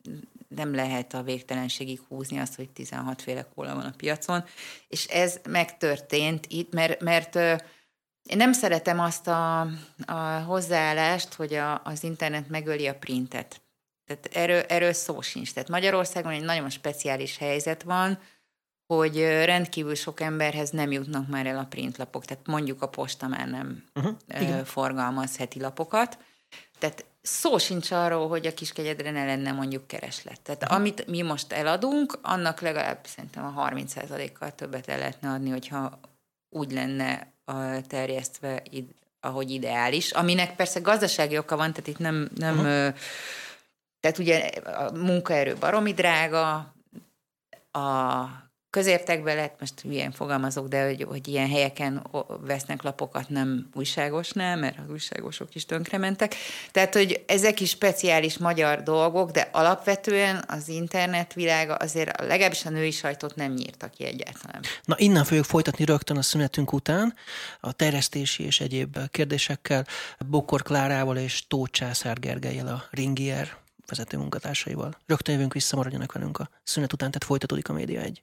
[0.49, 4.45] nem lehet a végtelenségig húzni azt, hogy 16 féle kóla van a piacon,
[4.89, 7.35] és ez megtörtént itt, mert, mert
[8.23, 9.61] én nem szeretem azt a,
[10.07, 13.61] a hozzáállást, hogy a, az internet megöli a printet.
[14.07, 15.53] Tehát erről, erről szó sincs.
[15.53, 18.19] Tehát Magyarországon egy nagyon speciális helyzet van,
[18.95, 22.25] hogy rendkívül sok emberhez nem jutnak már el a printlapok.
[22.25, 26.19] Tehát mondjuk a posta már nem uh-huh, forgalmaz heti lapokat.
[26.79, 30.41] Tehát szó sincs arról, hogy a kiskegyedre ne lenne mondjuk kereslet.
[30.41, 30.79] Tehát uh-huh.
[30.79, 36.01] amit mi most eladunk, annak legalább szerintem a 30%-kal többet el lehetne adni, hogyha
[36.49, 37.33] úgy lenne
[37.87, 38.63] terjesztve,
[39.21, 42.95] ahogy ideális, aminek persze gazdasági oka van, tehát itt nem, nem uh-huh.
[44.01, 46.75] tehát ugye a munkaerő baromi drága,
[47.71, 52.07] a közértekbe lett, most ilyen fogalmazok, de hogy, hogy ilyen helyeken
[52.41, 56.35] vesznek lapokat nem újságosnál, mert az újságosok is tönkrementek.
[56.71, 62.71] Tehát, hogy ezek is speciális magyar dolgok, de alapvetően az internet világa azért legalábbis a
[62.71, 64.63] női sajtót nem nyírta ki egyáltalán.
[64.85, 67.15] Na innen fogjuk folytatni rögtön a szünetünk után
[67.61, 69.87] a terjesztési és egyéb kérdésekkel
[70.27, 74.97] Bokor Klárával és Tóth Császár Gergelyel a Ringier vezető munkatársaival.
[75.07, 78.23] Rögtön jövünk vissza, maradjanak velünk a szünet után, tehát folytatódik a Média egy.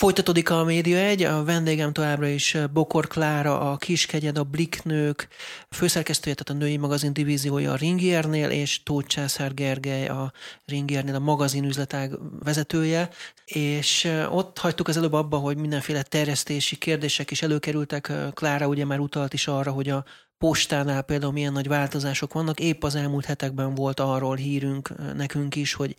[0.00, 5.28] Folytatódik a Média egy, a vendégem továbbra is Bokor Klára, a Kiskegyed, a Bliknők,
[5.70, 10.32] főszerkesztője, tehát a női magazin divíziója a Ringiernél, és Tóth Császár Gergely a
[10.64, 13.08] Ringiernél a magazin üzletág vezetője,
[13.44, 18.12] és ott hagytuk az előbb abba, hogy mindenféle terjesztési kérdések is előkerültek.
[18.34, 20.04] Klára ugye már utalt is arra, hogy a
[20.40, 22.60] postánál például milyen nagy változások vannak.
[22.60, 25.96] Épp az elmúlt hetekben volt arról hírünk nekünk is, hogy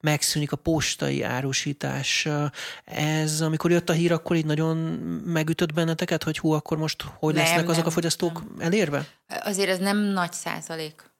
[0.00, 2.28] megszűnik a postai árusítás.
[2.84, 4.76] Ez, amikor jött a hír, akkor így nagyon
[5.24, 8.66] megütött benneteket, hogy hú, akkor most hogy nem, lesznek azok nem, a fogyasztók nem.
[8.66, 9.06] elérve?
[9.42, 11.10] Azért ez nem nagy százalék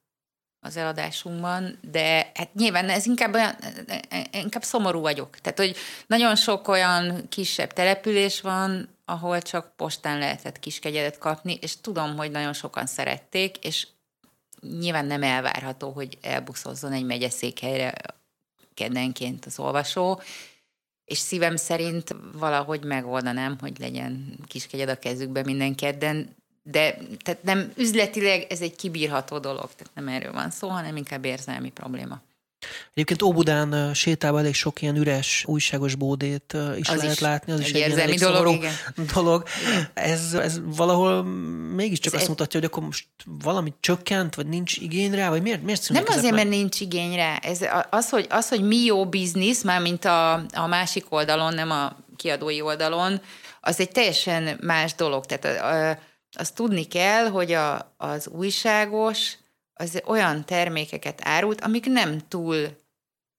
[0.60, 3.54] az eladásunkban, de hát nyilván ez inkább olyan,
[4.30, 5.38] inkább szomorú vagyok.
[5.38, 11.80] Tehát, hogy nagyon sok olyan kisebb település van, ahol csak postán lehetett kiskegyedet kapni, és
[11.80, 13.86] tudom, hogy nagyon sokan szerették, és
[14.60, 17.94] nyilván nem elvárható, hogy elbuszozzon egy megyeszékhelyre
[18.74, 20.20] keddenként az olvasó,
[21.04, 27.72] és szívem szerint valahogy megoldanám, hogy legyen kiskegyed a kezükbe minden kedden, de tehát nem
[27.76, 32.20] üzletileg ez egy kibírható dolog, tehát nem erről van szó, hanem inkább érzelmi probléma.
[32.94, 37.60] Egyébként Óbudán sétában elég sok ilyen üres újságos bódét is az lehet is látni, az
[37.60, 38.72] is egy, egy ilyen dolog, igen.
[39.14, 39.48] dolog.
[39.68, 39.90] Igen.
[39.94, 41.22] Ez, ez valahol
[41.74, 45.62] mégiscsak ez azt mutatja, hogy akkor most valami csökkent, vagy nincs igény rá, vagy miért,
[45.62, 47.36] miért Nem azért, mert nincs igény rá.
[47.36, 51.70] Ez az, hogy, az, hogy mi jó biznisz, már mint a, a másik oldalon, nem
[51.70, 53.20] a kiadói oldalon,
[53.60, 55.26] az egy teljesen más dolog.
[55.26, 55.98] Tehát
[56.32, 59.32] azt tudni kell, hogy a, az újságos
[59.82, 62.76] az olyan termékeket árult, amik nem túl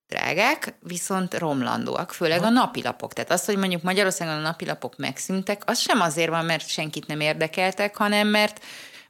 [0.08, 3.14] drágák, viszont romlandóak, főleg a napilapok.
[3.14, 7.20] Tehát az, hogy mondjuk Magyarországon a napilapok megszűntek, az sem azért van, mert senkit nem
[7.20, 8.64] érdekeltek, hanem mert,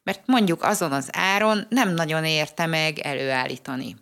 [0.03, 3.95] mert mondjuk azon az áron nem nagyon érte meg előállítani.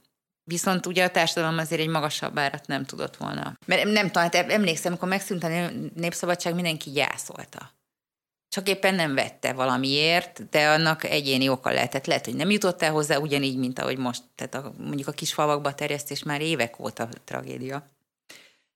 [0.43, 3.57] Viszont ugye a társadalom azért egy magasabb árat nem tudott volna.
[3.65, 7.71] Mert nem tudom, hát emlékszem, amikor megszűnt a népszabadság, mindenki gyászolta
[8.51, 12.05] csak éppen nem vette valamiért, de annak egyéni oka lehetett.
[12.05, 14.23] Lehet, hogy nem jutott el hozzá, ugyanígy, mint ahogy most.
[14.35, 17.91] Tehát a, mondjuk a kis falvakba terjesztés már évek óta tragédia.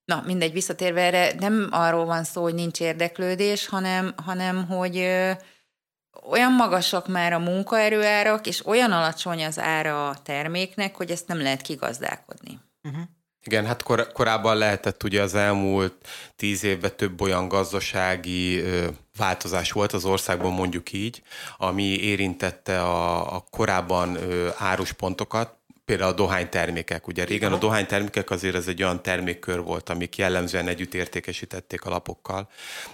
[0.04, 5.32] Na, mindegy, visszatérve erre, nem arról van szó, hogy nincs érdeklődés, hanem, hanem hogy ö,
[6.30, 11.42] olyan magasak már a munkaerőárak, és olyan alacsony az ára a terméknek, hogy ezt nem
[11.42, 12.60] lehet kigazdálkodni.
[12.82, 13.02] Uh-huh.
[13.46, 15.94] Igen, hát kor- korábban lehetett ugye az elmúlt
[16.36, 21.22] tíz évben több olyan gazdasági ö, változás volt az országban, mondjuk így,
[21.58, 25.54] ami érintette a, a korábban ö, árus pontokat,
[25.84, 27.06] például a dohánytermékek.
[27.06, 31.90] Ugye régen a dohánytermékek azért ez egy olyan termékkör volt, amik jellemzően együtt értékesítették a
[31.90, 32.48] lapokkal.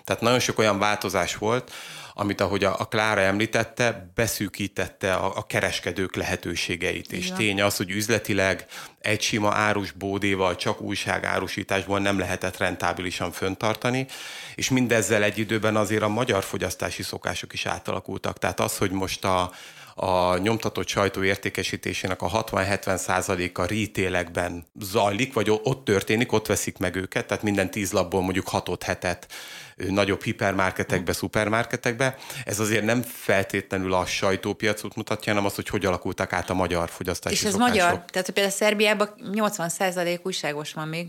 [0.05, 1.73] Tehát nagyon sok olyan változás volt,
[2.15, 7.13] amit ahogy a, a Klára említette, beszűkítette a, a kereskedők lehetőségeit.
[7.13, 8.67] És tény az, hogy üzletileg
[9.01, 14.07] egy sima árus bódéval, csak újságárusításból nem lehetett rentábilisan föntartani,
[14.55, 18.39] és mindezzel egy időben azért a magyar fogyasztási szokások is átalakultak.
[18.39, 19.51] Tehát az, hogy most a,
[19.95, 26.97] a nyomtatott sajtó értékesítésének a 60-70 százaléka rítélekben zajlik, vagy ott történik, ott veszik meg
[26.97, 29.27] őket, tehát minden tíz labból mondjuk hatot hetet
[29.77, 32.17] nagyobb hipermarketekbe, szupermarketekbe.
[32.45, 36.91] Ez azért nem feltétlenül a sajtópiacot mutatja, hanem az, hogy hogy alakultak át a magyar
[36.91, 37.75] fogyasztási És ez szokások.
[37.75, 38.05] magyar?
[38.11, 41.09] Tehát például Szerbiában 80% újságos van még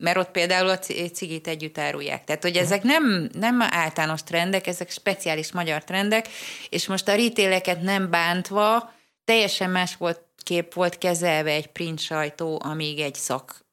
[0.00, 0.78] mert ott például a
[1.12, 2.24] cigit együtt árulják.
[2.24, 6.28] Tehát, hogy ezek nem, nem általános trendek, ezek speciális magyar trendek,
[6.68, 8.92] és most a ritéleket nem bántva,
[9.24, 13.64] teljesen más volt kép volt kezelve egy print sajtó, amíg egy szak,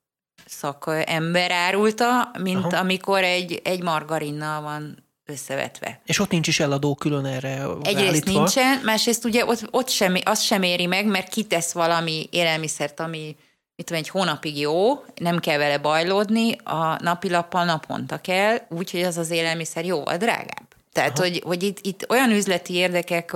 [0.46, 2.78] szak ember árulta, mint Aha.
[2.78, 6.02] amikor egy, egy margarinnal van összevetve.
[6.06, 8.32] És ott nincs is eladó külön erre Egyrészt állítva.
[8.32, 13.36] nincsen, másrészt ugye ott, ott sem, az sem éri meg, mert kitesz valami élelmiszert, ami
[13.78, 19.18] mit tudom, egy hónapig jó, nem kell vele bajlódni, a napilappal naponta kell, úgyhogy az
[19.18, 20.76] az élelmiszer jóval drágább.
[20.92, 23.32] Tehát, hogy, hogy itt, itt olyan üzleti érdekek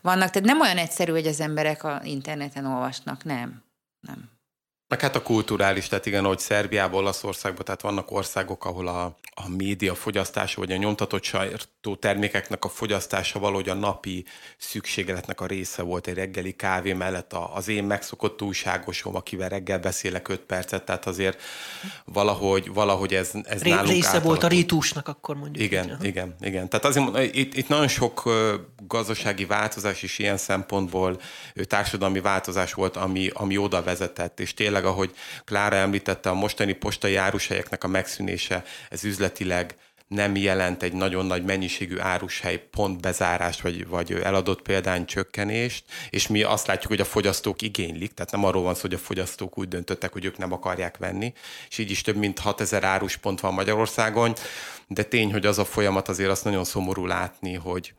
[0.00, 3.62] vannak, tehát nem olyan egyszerű, hogy az emberek a interneten olvasnak, nem.
[4.00, 4.37] Nem.
[4.88, 9.48] Meg hát a kulturális, tehát igen, hogy Szerbiában, Olaszországban, tehát vannak országok, ahol a, a
[9.48, 14.24] média fogyasztása, vagy a nyomtatott sajtó termékeknek a fogyasztása valahogy a napi
[14.56, 20.28] szükségletnek a része volt egy reggeli kávé mellett az én megszokott újságosom, akivel reggel beszélek
[20.28, 21.42] 5 percet, tehát azért
[22.04, 25.64] valahogy, valahogy ez, ez Ré, nálunk Része volt a rítusnak, akkor mondjuk.
[25.64, 26.04] Igen, így.
[26.04, 26.68] igen, igen.
[26.68, 28.30] Tehát azért itt, itt nagyon sok
[28.86, 31.20] gazdasági változás is ilyen szempontból
[31.64, 35.14] társadalmi változás volt, ami, ami oda vezetett, és tényleg tényleg, ahogy
[35.44, 39.74] Klára említette, a mostani postai árushelyeknek a megszűnése, ez üzletileg
[40.08, 46.26] nem jelent egy nagyon nagy mennyiségű árushely pont bezárást, vagy, vagy eladott példány csökkenést, és
[46.26, 49.58] mi azt látjuk, hogy a fogyasztók igénylik, tehát nem arról van szó, hogy a fogyasztók
[49.58, 51.32] úgy döntöttek, hogy ők nem akarják venni,
[51.68, 54.34] és így is több mint 6000 áruspont van Magyarországon,
[54.86, 57.94] de tény, hogy az a folyamat azért azt nagyon szomorú látni, hogy,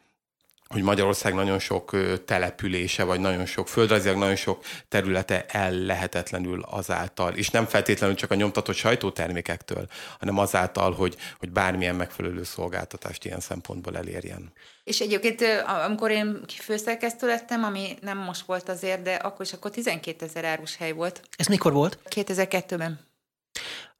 [0.73, 7.33] hogy Magyarország nagyon sok települése, vagy nagyon sok földrajzilag nagyon sok területe el lehetetlenül azáltal,
[7.33, 9.87] és nem feltétlenül csak a nyomtatott sajtótermékektől,
[10.19, 14.51] hanem azáltal, hogy, hogy bármilyen megfelelő szolgáltatást ilyen szempontból elérjen.
[14.83, 15.43] És egyébként,
[15.85, 20.45] amikor én főszerkesztő lettem, ami nem most volt azért, de akkor is akkor 12 ezer
[20.45, 21.21] árus hely volt.
[21.37, 21.99] Ez mikor volt?
[22.15, 23.07] 2002-ben.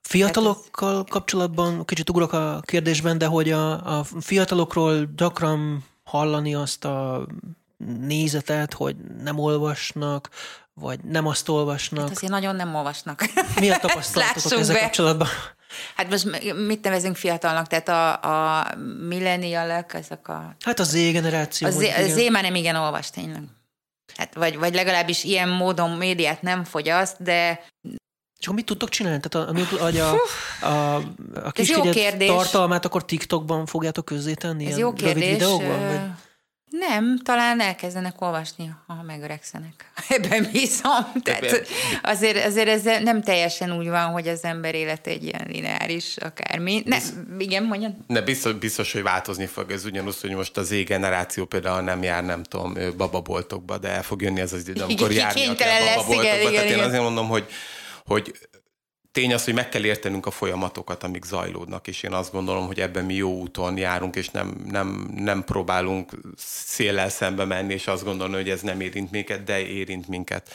[0.01, 7.28] Fiatalokkal kapcsolatban, kicsit ugrok a kérdésben, de hogy a, a fiatalokról gyakran hallani azt a
[8.00, 10.30] nézetet, hogy nem olvasnak,
[10.74, 12.08] vagy nem azt olvasnak.
[12.08, 13.22] Hát azért nagyon nem olvasnak.
[13.60, 14.82] Mi a tapasztalatotok ezzel be.
[14.82, 15.28] kapcsolatban?
[15.95, 16.26] Hát most
[16.67, 17.67] mit nevezünk fiatalnak?
[17.67, 18.67] Tehát a, a
[19.08, 20.56] millenialek, ezek a...
[20.60, 21.67] Hát a Z-generáció.
[21.67, 23.43] A Z, Z már nem igen olvas tényleg.
[24.15, 27.65] Hát vagy, vagy legalábbis ilyen módon médiát nem fogyaszt, de
[28.39, 29.19] és akkor mit tudtok csinálni?
[29.30, 30.15] Tehát a, a,
[30.62, 30.95] a, a,
[31.43, 31.73] a kis
[32.17, 34.65] tartalmát akkor TikTokban fogjátok közzétenni?
[34.65, 35.32] Ez jó kérdés.
[35.32, 35.88] Videókban?
[35.88, 35.99] Vagy?
[36.69, 39.91] Nem, talán elkezdenek olvasni, ha megöregszenek.
[40.10, 41.21] Ebben bízom.
[41.23, 41.67] Tehát
[42.04, 46.84] azért, azért ez nem teljesen úgy van, hogy az ember élet egy ilyen lineáris akármi.
[46.86, 46.97] Ne,
[47.38, 48.06] igen, mondjam.
[48.08, 49.71] Ne, biztos, biztos, hogy változni fog.
[49.71, 54.04] Ez ugyanúgy, hogy most az Z generáció például nem jár, nem tudom, bababoltokba, de el
[54.04, 56.21] fog jönni ez az idő, amikor járni kell bababoltokba.
[56.21, 57.45] Tehát igen, én azért mondom, hogy
[58.10, 58.34] hogy
[59.12, 62.80] tény az, hogy meg kell értenünk a folyamatokat, amik zajlódnak, és én azt gondolom, hogy
[62.80, 66.12] ebben mi jó úton járunk, és nem, nem, nem próbálunk
[66.65, 70.52] széllel szembe menni, és azt gondolni, hogy ez nem érint minket, de érint minket.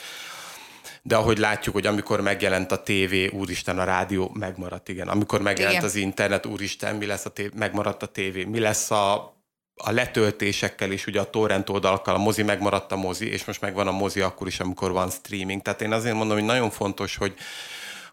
[1.01, 5.07] De ahogy látjuk, hogy amikor megjelent a tévé, úristen, a rádió megmaradt, igen.
[5.07, 5.87] Amikor megjelent igen.
[5.87, 9.34] az internet, úristen, mi lesz a tévé, megmaradt a tévé, mi lesz a
[9.75, 13.87] a letöltésekkel is, ugye a torrent oldalakkal, a mozi megmaradt a mozi, és most megvan
[13.87, 15.61] a mozi akkor is, amikor van streaming.
[15.61, 17.33] Tehát én azért mondom, hogy nagyon fontos, hogy,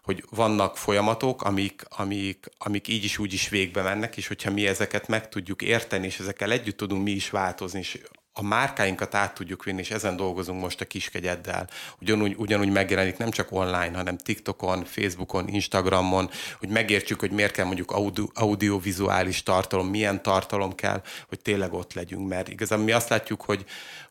[0.03, 4.67] hogy vannak folyamatok, amik, amik, amik így is úgy is végbe mennek, és hogyha mi
[4.67, 7.99] ezeket meg tudjuk érteni, és ezekkel együtt tudunk mi is változni, és
[8.33, 11.69] a márkáinkat át tudjuk vinni, és ezen dolgozunk most a kiskegyeddel.
[12.01, 17.65] Ugyanúgy, ugyanúgy megjelenik nem csak online, hanem TikTokon, Facebookon, Instagramon, hogy megértsük, hogy miért kell
[17.65, 22.27] mondjuk audio, audiovizuális tartalom, milyen tartalom kell, hogy tényleg ott legyünk.
[22.27, 23.65] Mert igazán mi azt látjuk, hogy,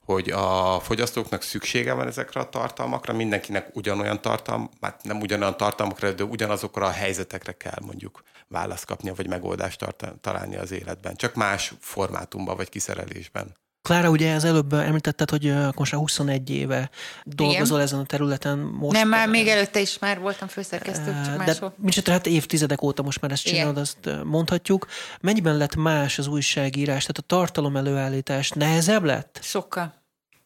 [0.04, 6.12] hogy a fogyasztóknak szüksége van ezekre a tartalmakra, mindenkinek ugyanolyan tartalm, hát nem ugyanolyan tartalmakra,
[6.12, 9.86] de ugyanazokra a helyzetekre kell mondjuk választ kapnia, vagy megoldást
[10.20, 11.16] találni az életben.
[11.16, 13.60] Csak más formátumban, vagy kiszerelésben.
[13.82, 16.90] Klára, ugye az előbb említetted, hogy most 21 éve
[17.24, 17.80] dolgozol Igen.
[17.80, 18.58] ezen a területen.
[18.58, 21.74] Most, Nem, már még előtte is már voltam főszerkesztő, csak máshol.
[21.76, 23.82] Mindsetre hát évtizedek óta most már ezt csinálod, Igen.
[23.82, 24.86] azt mondhatjuk.
[25.20, 29.38] Mennyiben lett más az újságírás, tehát a tartalom előállítás nehezebb lett?
[29.42, 29.94] Sokkal.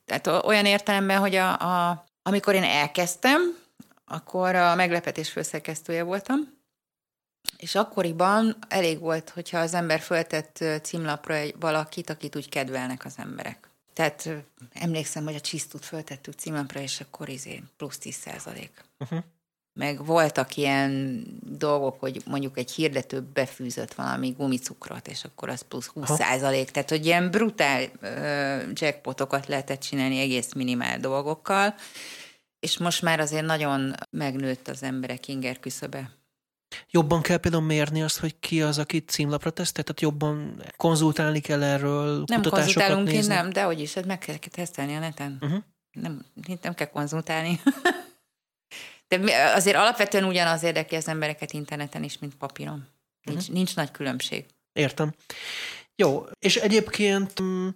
[0.04, 3.56] Tehát olyan értelemben, hogy a, a, amikor én elkezdtem,
[4.04, 6.55] akkor a meglepetés főszerkesztője voltam,
[7.56, 13.14] és akkoriban elég volt, hogyha az ember föltett címlapra egy valakit, akit úgy kedvelnek az
[13.16, 13.70] emberek.
[13.92, 14.28] Tehát
[14.72, 18.84] emlékszem, hogy a csisztút föltettük címlapra, és akkor izé plusz 10 százalék.
[18.98, 19.18] Uh-huh.
[19.72, 25.86] Meg voltak ilyen dolgok, hogy mondjuk egy hirdető befűzött valami gumicukrot, és akkor az plusz
[25.86, 26.70] 20 százalék.
[26.70, 31.74] Tehát, hogy ilyen brutál uh, jackpotokat lehetett csinálni egész minimál dolgokkal,
[32.60, 36.10] és most már azért nagyon megnőtt az emberek inger küszöbe.
[36.90, 39.84] Jobban kell például mérni azt, hogy ki az, aki címlapra tesztel?
[39.84, 43.34] Tehát jobban konzultálni kell erről, Nem konzultálunk nézni?
[43.34, 45.38] nem, de hogy is, hát meg kell tesztelni a neten.
[45.40, 45.62] Uh-huh.
[45.90, 46.24] Nem,
[46.62, 47.60] nem kell konzultálni.
[49.08, 49.18] de
[49.54, 52.88] azért alapvetően ugyanaz érdekli az embereket interneten is, mint papíron.
[53.22, 53.54] Nincs, uh-huh.
[53.54, 54.44] nincs nagy különbség.
[54.72, 55.14] Értem.
[55.94, 57.68] Jó, és egyébként mm,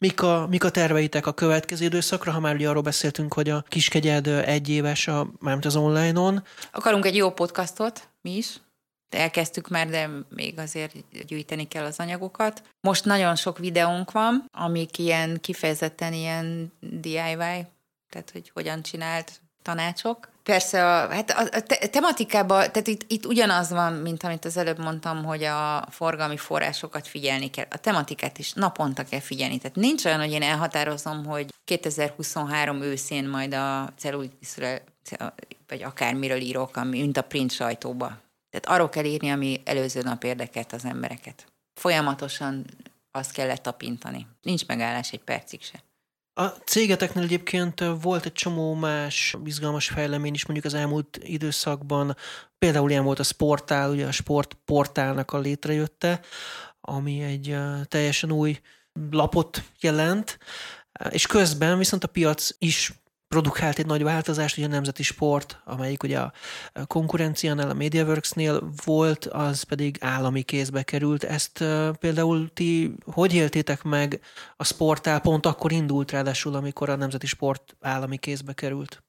[0.00, 3.64] Mik a, mik a terveitek a következő időszakra, ha már ugye arról beszéltünk, hogy a
[3.68, 6.44] kiskegyed egy éves, a, mármint az online-on.
[6.72, 8.60] Akarunk egy jó podcastot, mi is.
[9.10, 10.94] Elkezdtük már, de még azért
[11.26, 12.62] gyűjteni kell az anyagokat.
[12.80, 17.66] Most nagyon sok videónk van, amik ilyen kifejezetten ilyen DIY,
[18.10, 20.28] tehát hogy hogyan csinált tanácsok.
[20.48, 24.56] Persze, a, hát a, a te, tematikában, tehát itt, itt ugyanaz van, mint amit az
[24.56, 27.66] előbb mondtam, hogy a forgalmi forrásokat figyelni kell.
[27.70, 29.58] A tematikát is naponta kell figyelni.
[29.58, 34.80] Tehát nincs olyan, hogy én elhatározom, hogy 2023 őszén majd a cellulitisről,
[35.68, 38.06] vagy akármiről írok, ami, mint a print sajtóba.
[38.50, 41.46] Tehát arról kell írni, ami előző nap érdekelt az embereket.
[41.80, 42.66] Folyamatosan
[43.10, 44.26] azt kellett tapintani.
[44.42, 45.78] Nincs megállás egy percig se.
[46.38, 52.16] A cégeteknél egyébként volt egy csomó más izgalmas fejlemény is mondjuk az elmúlt időszakban.
[52.58, 56.20] Például ilyen volt a sportál, ugye a sportportálnak a létrejötte,
[56.80, 58.60] ami egy teljesen új
[59.10, 60.38] lapot jelent,
[61.10, 62.92] és közben viszont a piac is
[63.28, 66.32] produkált egy nagy változást, ugye a Nemzeti Sport, amelyik ugye a
[66.86, 71.24] konkurenciánál, a MediaWorks-nél volt, az pedig állami kézbe került.
[71.24, 71.64] Ezt
[71.98, 74.20] például ti hogy éltétek meg?
[74.56, 79.02] A sportál pont akkor indult ráadásul, amikor a Nemzeti Sport állami kézbe került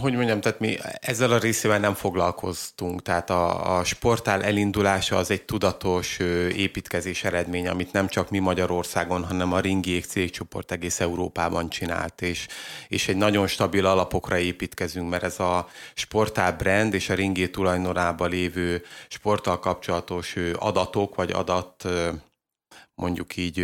[0.00, 5.30] hogy mondjam, tehát mi ezzel a részével nem foglalkoztunk, tehát a, a sportál elindulása az
[5.30, 6.18] egy tudatos
[6.56, 12.46] építkezés eredmény, amit nem csak mi Magyarországon, hanem a Ringiék cégcsoport egész Európában csinált, és,
[12.88, 18.30] és egy nagyon stabil alapokra építkezünk, mert ez a sportál brand és a Ringé tulajdonában
[18.30, 21.84] lévő sporttal kapcsolatos adatok, vagy adat
[22.96, 23.60] mondjuk így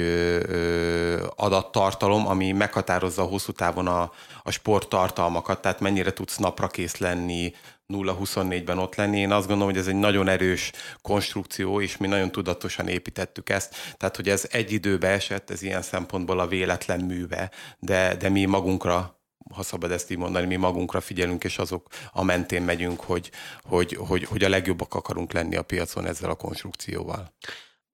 [1.36, 4.12] adattartalom, ami meghatározza hosszú távon a,
[4.42, 7.52] a sporttartalmakat, tehát mennyire tudsz napra kész lenni,
[7.88, 9.18] 0-24-ben ott lenni.
[9.18, 10.70] Én azt gondolom, hogy ez egy nagyon erős
[11.02, 13.74] konstrukció, és mi nagyon tudatosan építettük ezt.
[13.96, 18.44] Tehát, hogy ez egy időbe esett, ez ilyen szempontból a véletlen műve, de, de mi
[18.44, 19.20] magunkra
[19.54, 23.30] ha szabad ezt így mondani, mi magunkra figyelünk, és azok a mentén megyünk, hogy,
[23.62, 27.32] hogy, hogy, hogy a legjobbak akarunk lenni a piacon ezzel a konstrukcióval.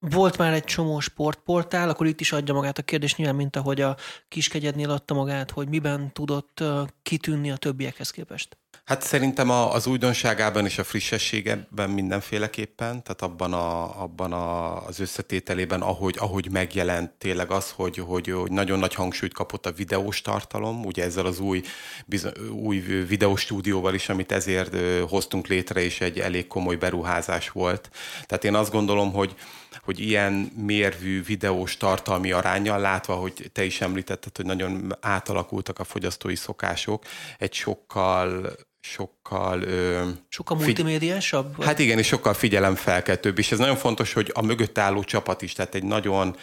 [0.00, 3.80] Volt már egy csomó sportportál, akkor itt is adja magát a kérdés nyilván, mint ahogy
[3.80, 3.96] a
[4.28, 6.64] kiskegyednél adta magát, hogy miben tudott
[7.02, 8.58] kitűnni a többiekhez képest.
[8.84, 15.80] Hát szerintem az újdonságában és a frissességeben mindenféleképpen, tehát abban, a, abban a, az összetételében,
[15.80, 20.84] ahogy, ahogy megjelent tényleg az, hogy, hogy, hogy nagyon nagy hangsúlyt kapott a videós tartalom,
[20.84, 21.62] ugye ezzel az új,
[22.06, 22.78] bizony, új
[23.08, 24.76] videóstúdióval is, amit ezért
[25.08, 27.90] hoztunk létre, és egy elég komoly beruházás volt.
[28.26, 29.34] Tehát én azt gondolom, hogy
[29.82, 35.84] hogy ilyen mérvű videós tartalmi arányjal, látva, hogy te is említetted, hogy nagyon átalakultak a
[35.84, 37.04] fogyasztói szokások,
[37.38, 39.62] egy sokkal sokkal...
[39.62, 41.54] Ö, sokkal multimédiásabb?
[41.54, 45.42] Figy- hát igen, és sokkal figyelemfelkeltőbb, és ez nagyon fontos, hogy a mögött álló csapat
[45.42, 46.36] is, tehát egy nagyon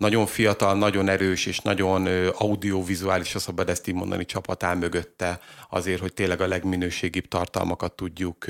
[0.00, 5.40] nagyon fiatal, nagyon erős és nagyon audiovizuális, a szabad ezt így mondani, csapat áll mögötte
[5.70, 8.44] azért, hogy tényleg a legminőségibb tartalmakat tudjuk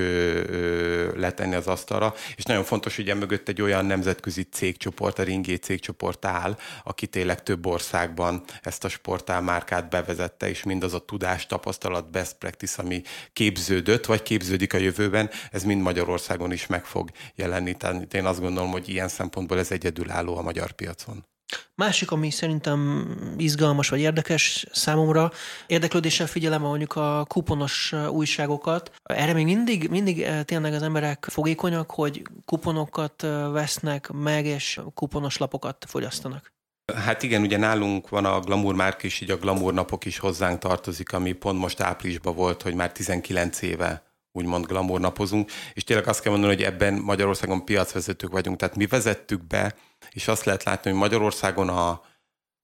[1.16, 2.14] letenni az asztalra.
[2.36, 7.42] És nagyon fontos, hogy mögött egy olyan nemzetközi cégcsoport, a Ringé cégcsoport áll, aki tényleg
[7.42, 13.02] több országban ezt a sportál márkát bevezette, és mindaz a tudás, tapasztalat, best practice, ami
[13.32, 17.74] képződött, vagy képződik a jövőben, ez mind Magyarországon is meg fog jelenni.
[17.74, 21.28] Tehát én azt gondolom, hogy ilyen szempontból ez egyedülálló a magyar piacon.
[21.74, 25.30] Másik, ami szerintem izgalmas vagy érdekes számomra,
[25.66, 28.90] érdeklődéssel figyelem mondjuk a kuponos újságokat.
[29.02, 34.80] Erre még mindig, mindig eh, tényleg az emberek fogékonyak, hogy kuponokat eh, vesznek meg, és
[34.94, 36.52] kuponos lapokat fogyasztanak.
[36.94, 40.58] Hát igen, ugye nálunk van a Glamour Márk és így a Glamour napok is hozzánk
[40.58, 46.08] tartozik, ami pont most áprilisban volt, hogy már 19 éve úgymond glamour napozunk, és tényleg
[46.08, 49.74] azt kell mondani, hogy ebben Magyarországon piacvezetők vagyunk, tehát mi vezettük be,
[50.10, 52.00] és azt lehet látni, hogy Magyarországon a,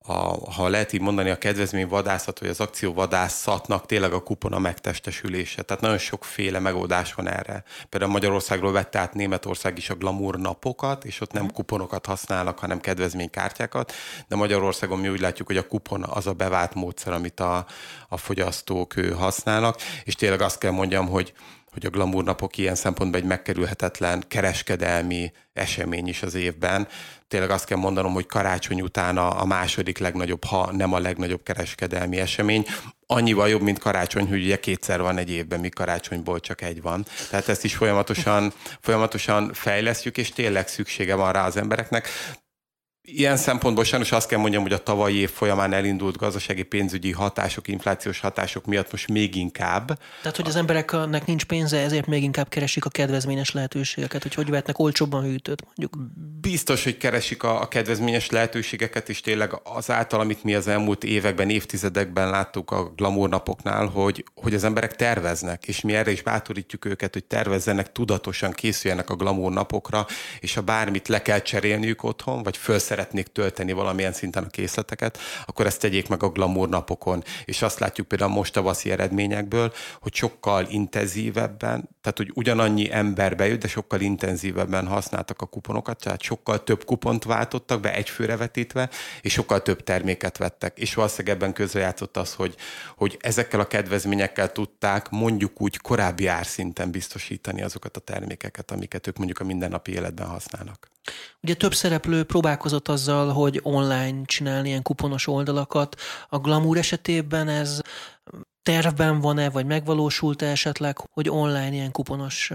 [0.07, 4.53] a, ha lehet így mondani, a kedvezmény vadászat, vagy az akció vadászatnak tényleg a kupon
[4.53, 5.63] a megtestesülése.
[5.63, 7.65] Tehát nagyon sokféle megoldás van erre.
[7.89, 11.53] Például Magyarországról vette át Németország is a glamour napokat, és ott nem mhm.
[11.53, 13.93] kuponokat használnak, hanem kedvezménykártyákat,
[14.29, 17.67] de Magyarországon mi úgy látjuk, hogy a kupon az a bevált módszer, amit a,
[18.09, 21.33] a fogyasztók használnak, és tényleg azt kell mondjam, hogy
[21.77, 26.89] hogy a glamour napok ilyen szempontból egy megkerülhetetlen kereskedelmi esemény is az évben.
[27.29, 31.43] Tényleg azt kell mondanom, hogy karácsony után a, a második legnagyobb, ha nem a legnagyobb
[31.43, 32.67] kereskedelmi esemény.
[33.07, 37.05] Annyival jobb, mint karácsony, hogy ugye kétszer van egy évben, mi karácsonyból csak egy van.
[37.31, 42.09] Tehát ezt is folyamatosan, folyamatosan fejlesztjük, és tényleg szüksége van rá az embereknek
[43.07, 47.69] ilyen szempontból sajnos azt kell mondjam, hogy a tavalyi év folyamán elindult gazdasági pénzügyi hatások,
[47.69, 49.99] inflációs hatások miatt most még inkább.
[50.21, 54.51] Tehát, hogy az embereknek nincs pénze, ezért még inkább keresik a kedvezményes lehetőségeket, hogy hogy
[54.51, 55.97] vehetnek olcsóbban hűtőt, mondjuk.
[56.41, 61.51] Biztos, hogy keresik a, a kedvezményes lehetőségeket, és tényleg azáltal, amit mi az elmúlt években,
[61.51, 66.85] évtizedekben láttuk a glamour napoknál, hogy, hogy az emberek terveznek, és mi erre is bátorítjuk
[66.85, 70.07] őket, hogy tervezzenek, tudatosan készüljenek a glamour napokra,
[70.41, 75.19] és ha bármit le kell cserélniük otthon, vagy föl szeretnék tölteni valamilyen szinten a készleteket,
[75.47, 77.25] akkor ezt tegyék meg a glamour napokon.
[77.45, 83.61] És azt látjuk például most tavaszi eredményekből, hogy sokkal intenzívebben, tehát hogy ugyanannyi ember bejött,
[83.61, 88.89] de sokkal intenzívebben használtak a kuponokat, tehát sokkal több kupont váltottak be egyfőre vetítve,
[89.21, 90.79] és sokkal több terméket vettek.
[90.79, 92.55] És valószínűleg ebben közrejátszott az, hogy,
[92.97, 99.17] hogy ezekkel a kedvezményekkel tudták mondjuk úgy korábbi árszinten biztosítani azokat a termékeket, amiket ők
[99.17, 100.95] mondjuk a mindennapi életben használnak.
[101.41, 106.01] Ugye több szereplő próbálkozott azzal, hogy online csinálni ilyen kuponos oldalakat.
[106.29, 107.81] A Glamour esetében ez
[108.63, 112.53] tervben van-e, vagy megvalósult-e esetleg, hogy online ilyen kuponos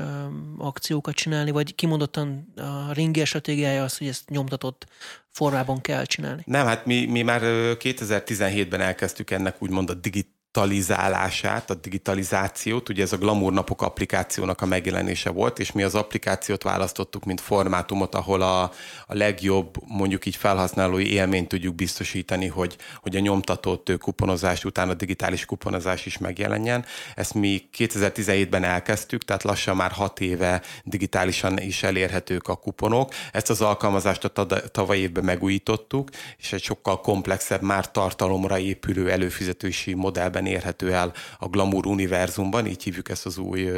[0.57, 4.85] akciókat csinálni, vagy kimondottan a ringi stratégiája az, hogy ezt nyomtatott
[5.29, 6.43] formában kell csinálni?
[6.45, 13.03] Nem, hát mi, mi már 2017-ben elkezdtük ennek úgymond a digit digitalizálását, a digitalizációt, ugye
[13.03, 18.15] ez a Glamour napok applikációnak a megjelenése volt, és mi az applikációt választottuk, mint formátumot,
[18.15, 18.61] ahol a,
[19.07, 24.93] a legjobb, mondjuk így felhasználói élményt tudjuk biztosítani, hogy, hogy a nyomtatott kuponozás után a
[24.93, 26.85] digitális kuponozás is megjelenjen.
[27.15, 33.13] Ezt mi 2017-ben elkezdtük, tehát lassan már hat éve digitálisan is elérhetők a kuponok.
[33.31, 39.93] Ezt az alkalmazást a tavaly évben megújítottuk, és egy sokkal komplexebb, már tartalomra épülő előfizetési
[39.93, 43.69] modellben bőven érhető el a Glamour univerzumban, így hívjuk ezt az új,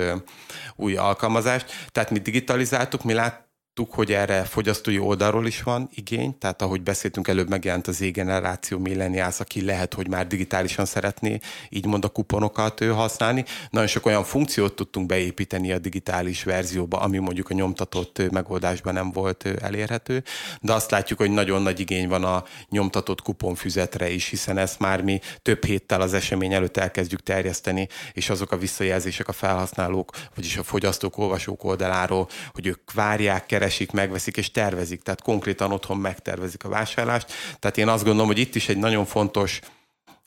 [0.75, 1.71] új alkalmazást.
[1.91, 6.81] Tehát mi digitalizáltuk, mi lát, Tudtuk, hogy erre fogyasztói oldalról is van igény, tehát ahogy
[6.81, 12.07] beszéltünk előbb, megjelent az Z-generáció millennials, aki lehet, hogy már digitálisan szeretné így mond a
[12.07, 13.45] kuponokat ő használni.
[13.69, 19.11] Nagyon sok olyan funkciót tudtunk beépíteni a digitális verzióba, ami mondjuk a nyomtatott megoldásban nem
[19.11, 20.23] volt elérhető,
[20.61, 25.01] de azt látjuk, hogy nagyon nagy igény van a nyomtatott kuponfüzetre is, hiszen ezt már
[25.01, 30.57] mi több héttel az esemény előtt elkezdjük terjeszteni, és azok a visszajelzések a felhasználók, vagyis
[30.57, 36.63] a fogyasztók, olvasók oldaláról, hogy ők várják, keresik, megveszik és tervezik, tehát konkrétan otthon megtervezik
[36.63, 37.31] a vásárlást.
[37.59, 39.59] Tehát én azt gondolom, hogy itt is egy nagyon fontos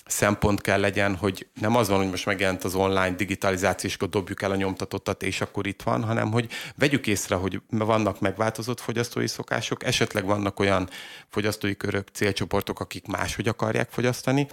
[0.07, 4.09] szempont kell legyen, hogy nem az van, hogy most megjelent az online digitalizáció, és akkor
[4.09, 8.81] dobjuk el a nyomtatottat, és akkor itt van, hanem hogy vegyük észre, hogy vannak megváltozott
[8.81, 10.89] fogyasztói szokások, esetleg vannak olyan
[11.29, 14.47] fogyasztói körök, célcsoportok, akik máshogy akarják fogyasztani,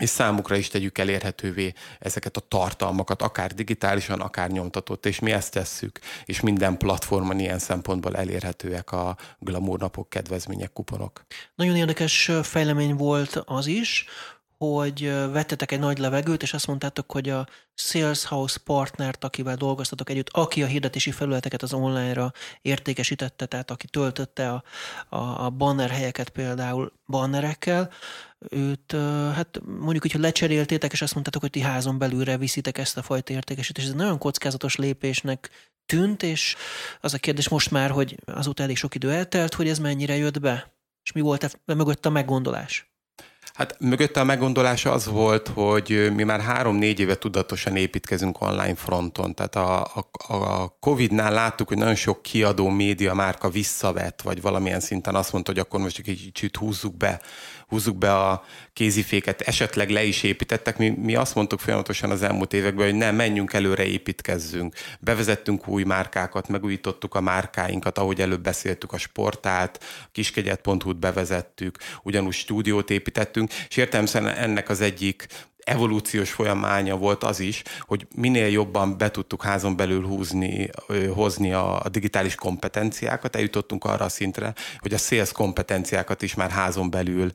[0.00, 5.52] és számukra is tegyük elérhetővé ezeket a tartalmakat, akár digitálisan, akár nyomtatott, és mi ezt
[5.52, 11.24] tesszük, és minden platformon ilyen szempontból elérhetőek a Glamour napok, kedvezmények, kuponok.
[11.54, 14.06] Nagyon érdekes fejlemény volt az is,
[14.64, 20.10] hogy vettetek egy nagy levegőt, és azt mondtátok, hogy a Sales House partnert, akivel dolgoztatok
[20.10, 22.32] együtt, aki a hirdetési felületeket az online-ra
[22.62, 24.62] értékesítette, tehát aki töltötte a,
[25.08, 27.90] a, a banner helyeket például bannerekkel,
[28.48, 28.92] őt,
[29.34, 33.32] hát mondjuk, hogyha lecseréltétek, és azt mondtátok, hogy ti házon belülre viszitek ezt a fajta
[33.32, 35.50] értékesítést, ez nagyon kockázatos lépésnek
[35.86, 36.56] tűnt, és
[37.00, 40.40] az a kérdés most már, hogy azóta elég sok idő eltelt, hogy ez mennyire jött
[40.40, 42.89] be, és mi volt e mögött a meggondolás?
[43.60, 49.34] Hát mögötte a meggondolása az volt, hogy mi már három-négy éve tudatosan építkezünk online fronton.
[49.34, 49.82] Tehát a,
[50.28, 55.32] a, a Covid-nál láttuk, hogy nagyon sok kiadó média márka visszavett, vagy valamilyen szinten azt
[55.32, 57.20] mondta, hogy akkor most egy kicsit húzzuk be
[57.70, 60.78] húzzuk be a kéziféket, esetleg le is építettek.
[60.78, 64.74] Mi, mi azt mondtuk folyamatosan az elmúlt években, hogy nem, menjünk előre, építkezzünk.
[65.00, 72.90] Bevezettünk új márkákat, megújítottuk a márkáinkat, ahogy előbb beszéltük, a sportált, kiskegyet.hu-t bevezettük, ugyanúgy stúdiót
[72.90, 75.26] építettünk, és értelemszerűen ennek az egyik
[75.64, 80.70] evolúciós folyamánya volt az is, hogy minél jobban be tudtuk házon belül húzni,
[81.14, 86.90] hozni a, digitális kompetenciákat, eljutottunk arra a szintre, hogy a sales kompetenciákat is már házon
[86.90, 87.30] belül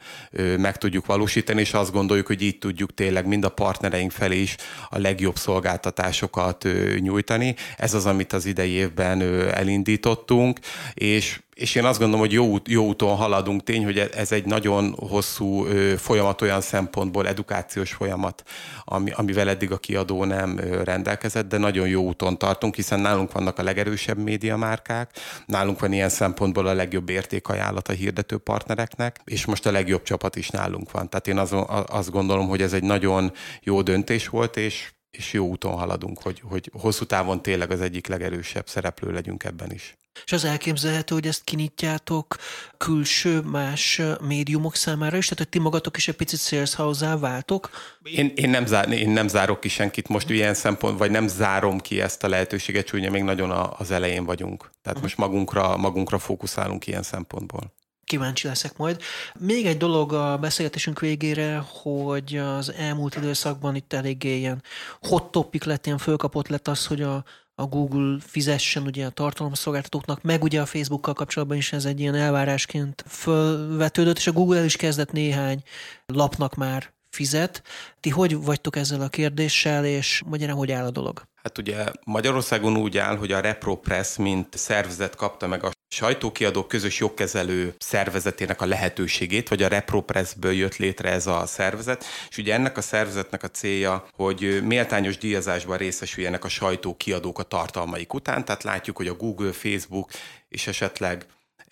[0.57, 4.55] meg tudjuk valósítani, és azt gondoljuk, hogy így tudjuk tényleg mind a partnereink felé is
[4.89, 6.67] a legjobb szolgáltatásokat
[6.99, 7.55] nyújtani.
[7.77, 10.59] Ez az, amit az idei évben elindítottunk,
[10.93, 13.63] és és én azt gondolom, hogy jó, jó úton haladunk.
[13.63, 15.65] Tény, hogy ez egy nagyon hosszú
[15.97, 18.43] folyamat olyan szempontból, edukációs folyamat,
[18.83, 23.59] ami, amivel eddig a kiadó nem rendelkezett, de nagyon jó úton tartunk, hiszen nálunk vannak
[23.59, 25.11] a legerősebb médiamárkák,
[25.45, 30.35] nálunk van ilyen szempontból a legjobb értékajánlat a hirdető partnereknek, és most a legjobb csapat
[30.35, 31.09] is nálunk van.
[31.09, 33.31] Tehát én azon, azt gondolom, hogy ez egy nagyon
[33.61, 38.07] jó döntés volt, és és jó úton haladunk, hogy, hogy hosszú távon tényleg az egyik
[38.07, 39.97] legerősebb szereplő legyünk ebben is.
[40.25, 42.35] És az elképzelhető, hogy ezt kinyitjátok
[42.77, 45.23] külső más médiumok számára is?
[45.23, 47.69] Tehát, hogy ti magatok is egy picit sales house váltok?
[48.03, 51.79] Én, én, nem zár, én nem zárok ki senkit most ilyen szempont, vagy nem zárom
[51.79, 54.59] ki ezt a lehetőséget, ugye még nagyon az elején vagyunk.
[54.59, 55.01] Tehát uh-huh.
[55.01, 57.73] most magunkra, magunkra fókuszálunk ilyen szempontból
[58.05, 59.01] kíváncsi leszek majd.
[59.39, 64.63] Még egy dolog a beszélgetésünk végére, hogy az elmúlt időszakban itt eléggé ilyen
[65.01, 67.23] hot topic lett, ilyen fölkapott lett az, hogy a,
[67.55, 72.15] a Google fizessen ugye a tartalomszolgáltatóknak, meg ugye a Facebookkal kapcsolatban is ez egy ilyen
[72.15, 75.63] elvárásként fölvetődött, és a Google el is kezdett néhány
[76.05, 77.61] lapnak már fizet.
[77.99, 81.23] Ti hogy vagytok ezzel a kérdéssel, és magyarán hogy áll a dolog?
[81.43, 86.99] Hát ugye Magyarországon úgy áll, hogy a ReproPress mint szervezet kapta meg a sajtókiadók közös
[86.99, 92.77] jogkezelő szervezetének a lehetőségét, vagy a ReproPressből jött létre ez a szervezet, és ugye ennek
[92.77, 98.97] a szervezetnek a célja, hogy méltányos díjazásban részesüljenek a sajtókiadók a tartalmaik után, tehát látjuk,
[98.97, 100.11] hogy a Google, Facebook
[100.49, 101.25] és esetleg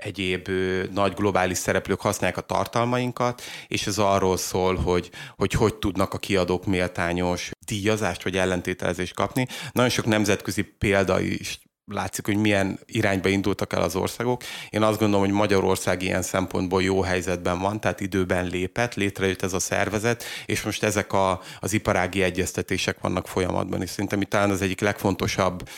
[0.04, 0.50] egyéb
[0.92, 6.18] nagy globális szereplők használják a tartalmainkat, és ez arról szól, hogy, hogy hogy tudnak a
[6.18, 9.48] kiadók méltányos díjazást vagy ellentételezést kapni.
[9.72, 14.42] Nagyon sok nemzetközi példa is látszik, hogy milyen irányba indultak el az országok.
[14.70, 19.54] Én azt gondolom, hogy Magyarország ilyen szempontból jó helyzetben van, tehát időben lépett, létrejött ez
[19.54, 24.50] a szervezet, és most ezek a, az iparági egyeztetések vannak folyamatban, és szerintem itt talán
[24.50, 25.70] az egyik legfontosabb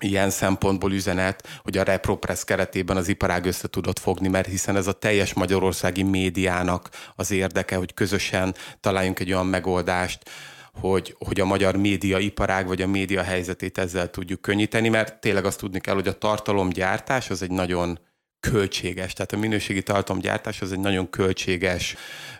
[0.00, 4.86] ilyen szempontból üzenet, hogy a ReproPress keretében az iparág össze tudott fogni, mert hiszen ez
[4.86, 10.30] a teljes magyarországi médiának az érdeke, hogy közösen találjunk egy olyan megoldást,
[10.80, 15.44] hogy, hogy a magyar média iparág vagy a média helyzetét ezzel tudjuk könnyíteni, mert tényleg
[15.44, 17.98] azt tudni kell, hogy a tartalomgyártás az egy nagyon
[18.40, 21.96] költséges, tehát a minőségi tartalomgyártás az egy nagyon költséges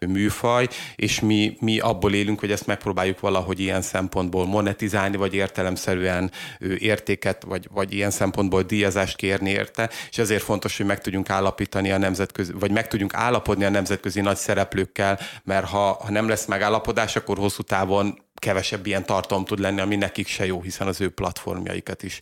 [0.06, 6.30] műfaj, és mi, mi abból élünk, hogy ezt megpróbáljuk valahogy ilyen szempontból monetizálni, vagy értelemszerűen
[6.78, 11.90] értéket, vagy, vagy ilyen szempontból díjazást kérni érte, és ezért fontos, hogy meg tudjunk állapítani
[11.90, 16.46] a nemzetközi, vagy meg tudjunk állapodni a nemzetközi nagy szereplőkkel, mert ha, ha nem lesz
[16.46, 21.00] megállapodás, akkor hosszú távon kevesebb ilyen tartalom tud lenni, ami nekik se jó, hiszen az
[21.00, 22.18] ő platformjaikat is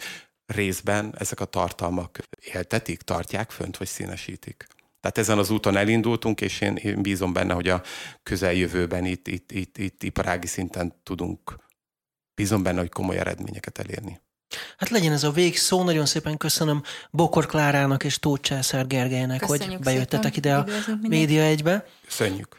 [0.46, 4.66] részben ezek a tartalmak éltetik, tartják fönt, vagy színesítik.
[5.00, 7.82] Tehát ezen az úton elindultunk, és én, én bízom benne, hogy a
[8.22, 11.56] közeljövőben itt, itt, itt, itt iparági szinten tudunk,
[12.34, 14.20] bízom benne, hogy komoly eredményeket elérni.
[14.76, 15.82] Hát legyen ez a végszó.
[15.82, 20.66] Nagyon szépen köszönöm Bokor Klárának és Tóth Császár Gergelynek, Köszönjük hogy bejöttetek szépen.
[20.66, 21.86] ide a Média egybe.
[22.04, 22.58] Köszönjük.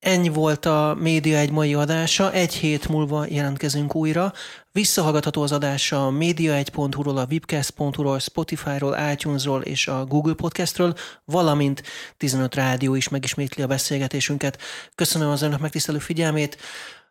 [0.00, 4.32] Ennyi volt a Média egy mai adása, egy hét múlva jelentkezünk újra.
[4.72, 10.94] Visszahallgatható az adása a média1.hu-ról, a webcast.hu-ról, Spotify-ról, iTunes-ról és a Google Podcastről,
[11.24, 11.82] valamint
[12.16, 14.58] 15 rádió is megismétli a beszélgetésünket.
[14.94, 16.56] Köszönöm az önök megtisztelő figyelmét.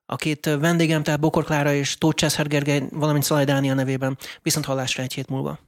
[0.05, 4.65] A két vendégem, tehát Bokor Klára és Tóth Császár Gergely, valamint Szalaj Dániel nevében viszont
[4.65, 5.59] hallásra egy hét múlva.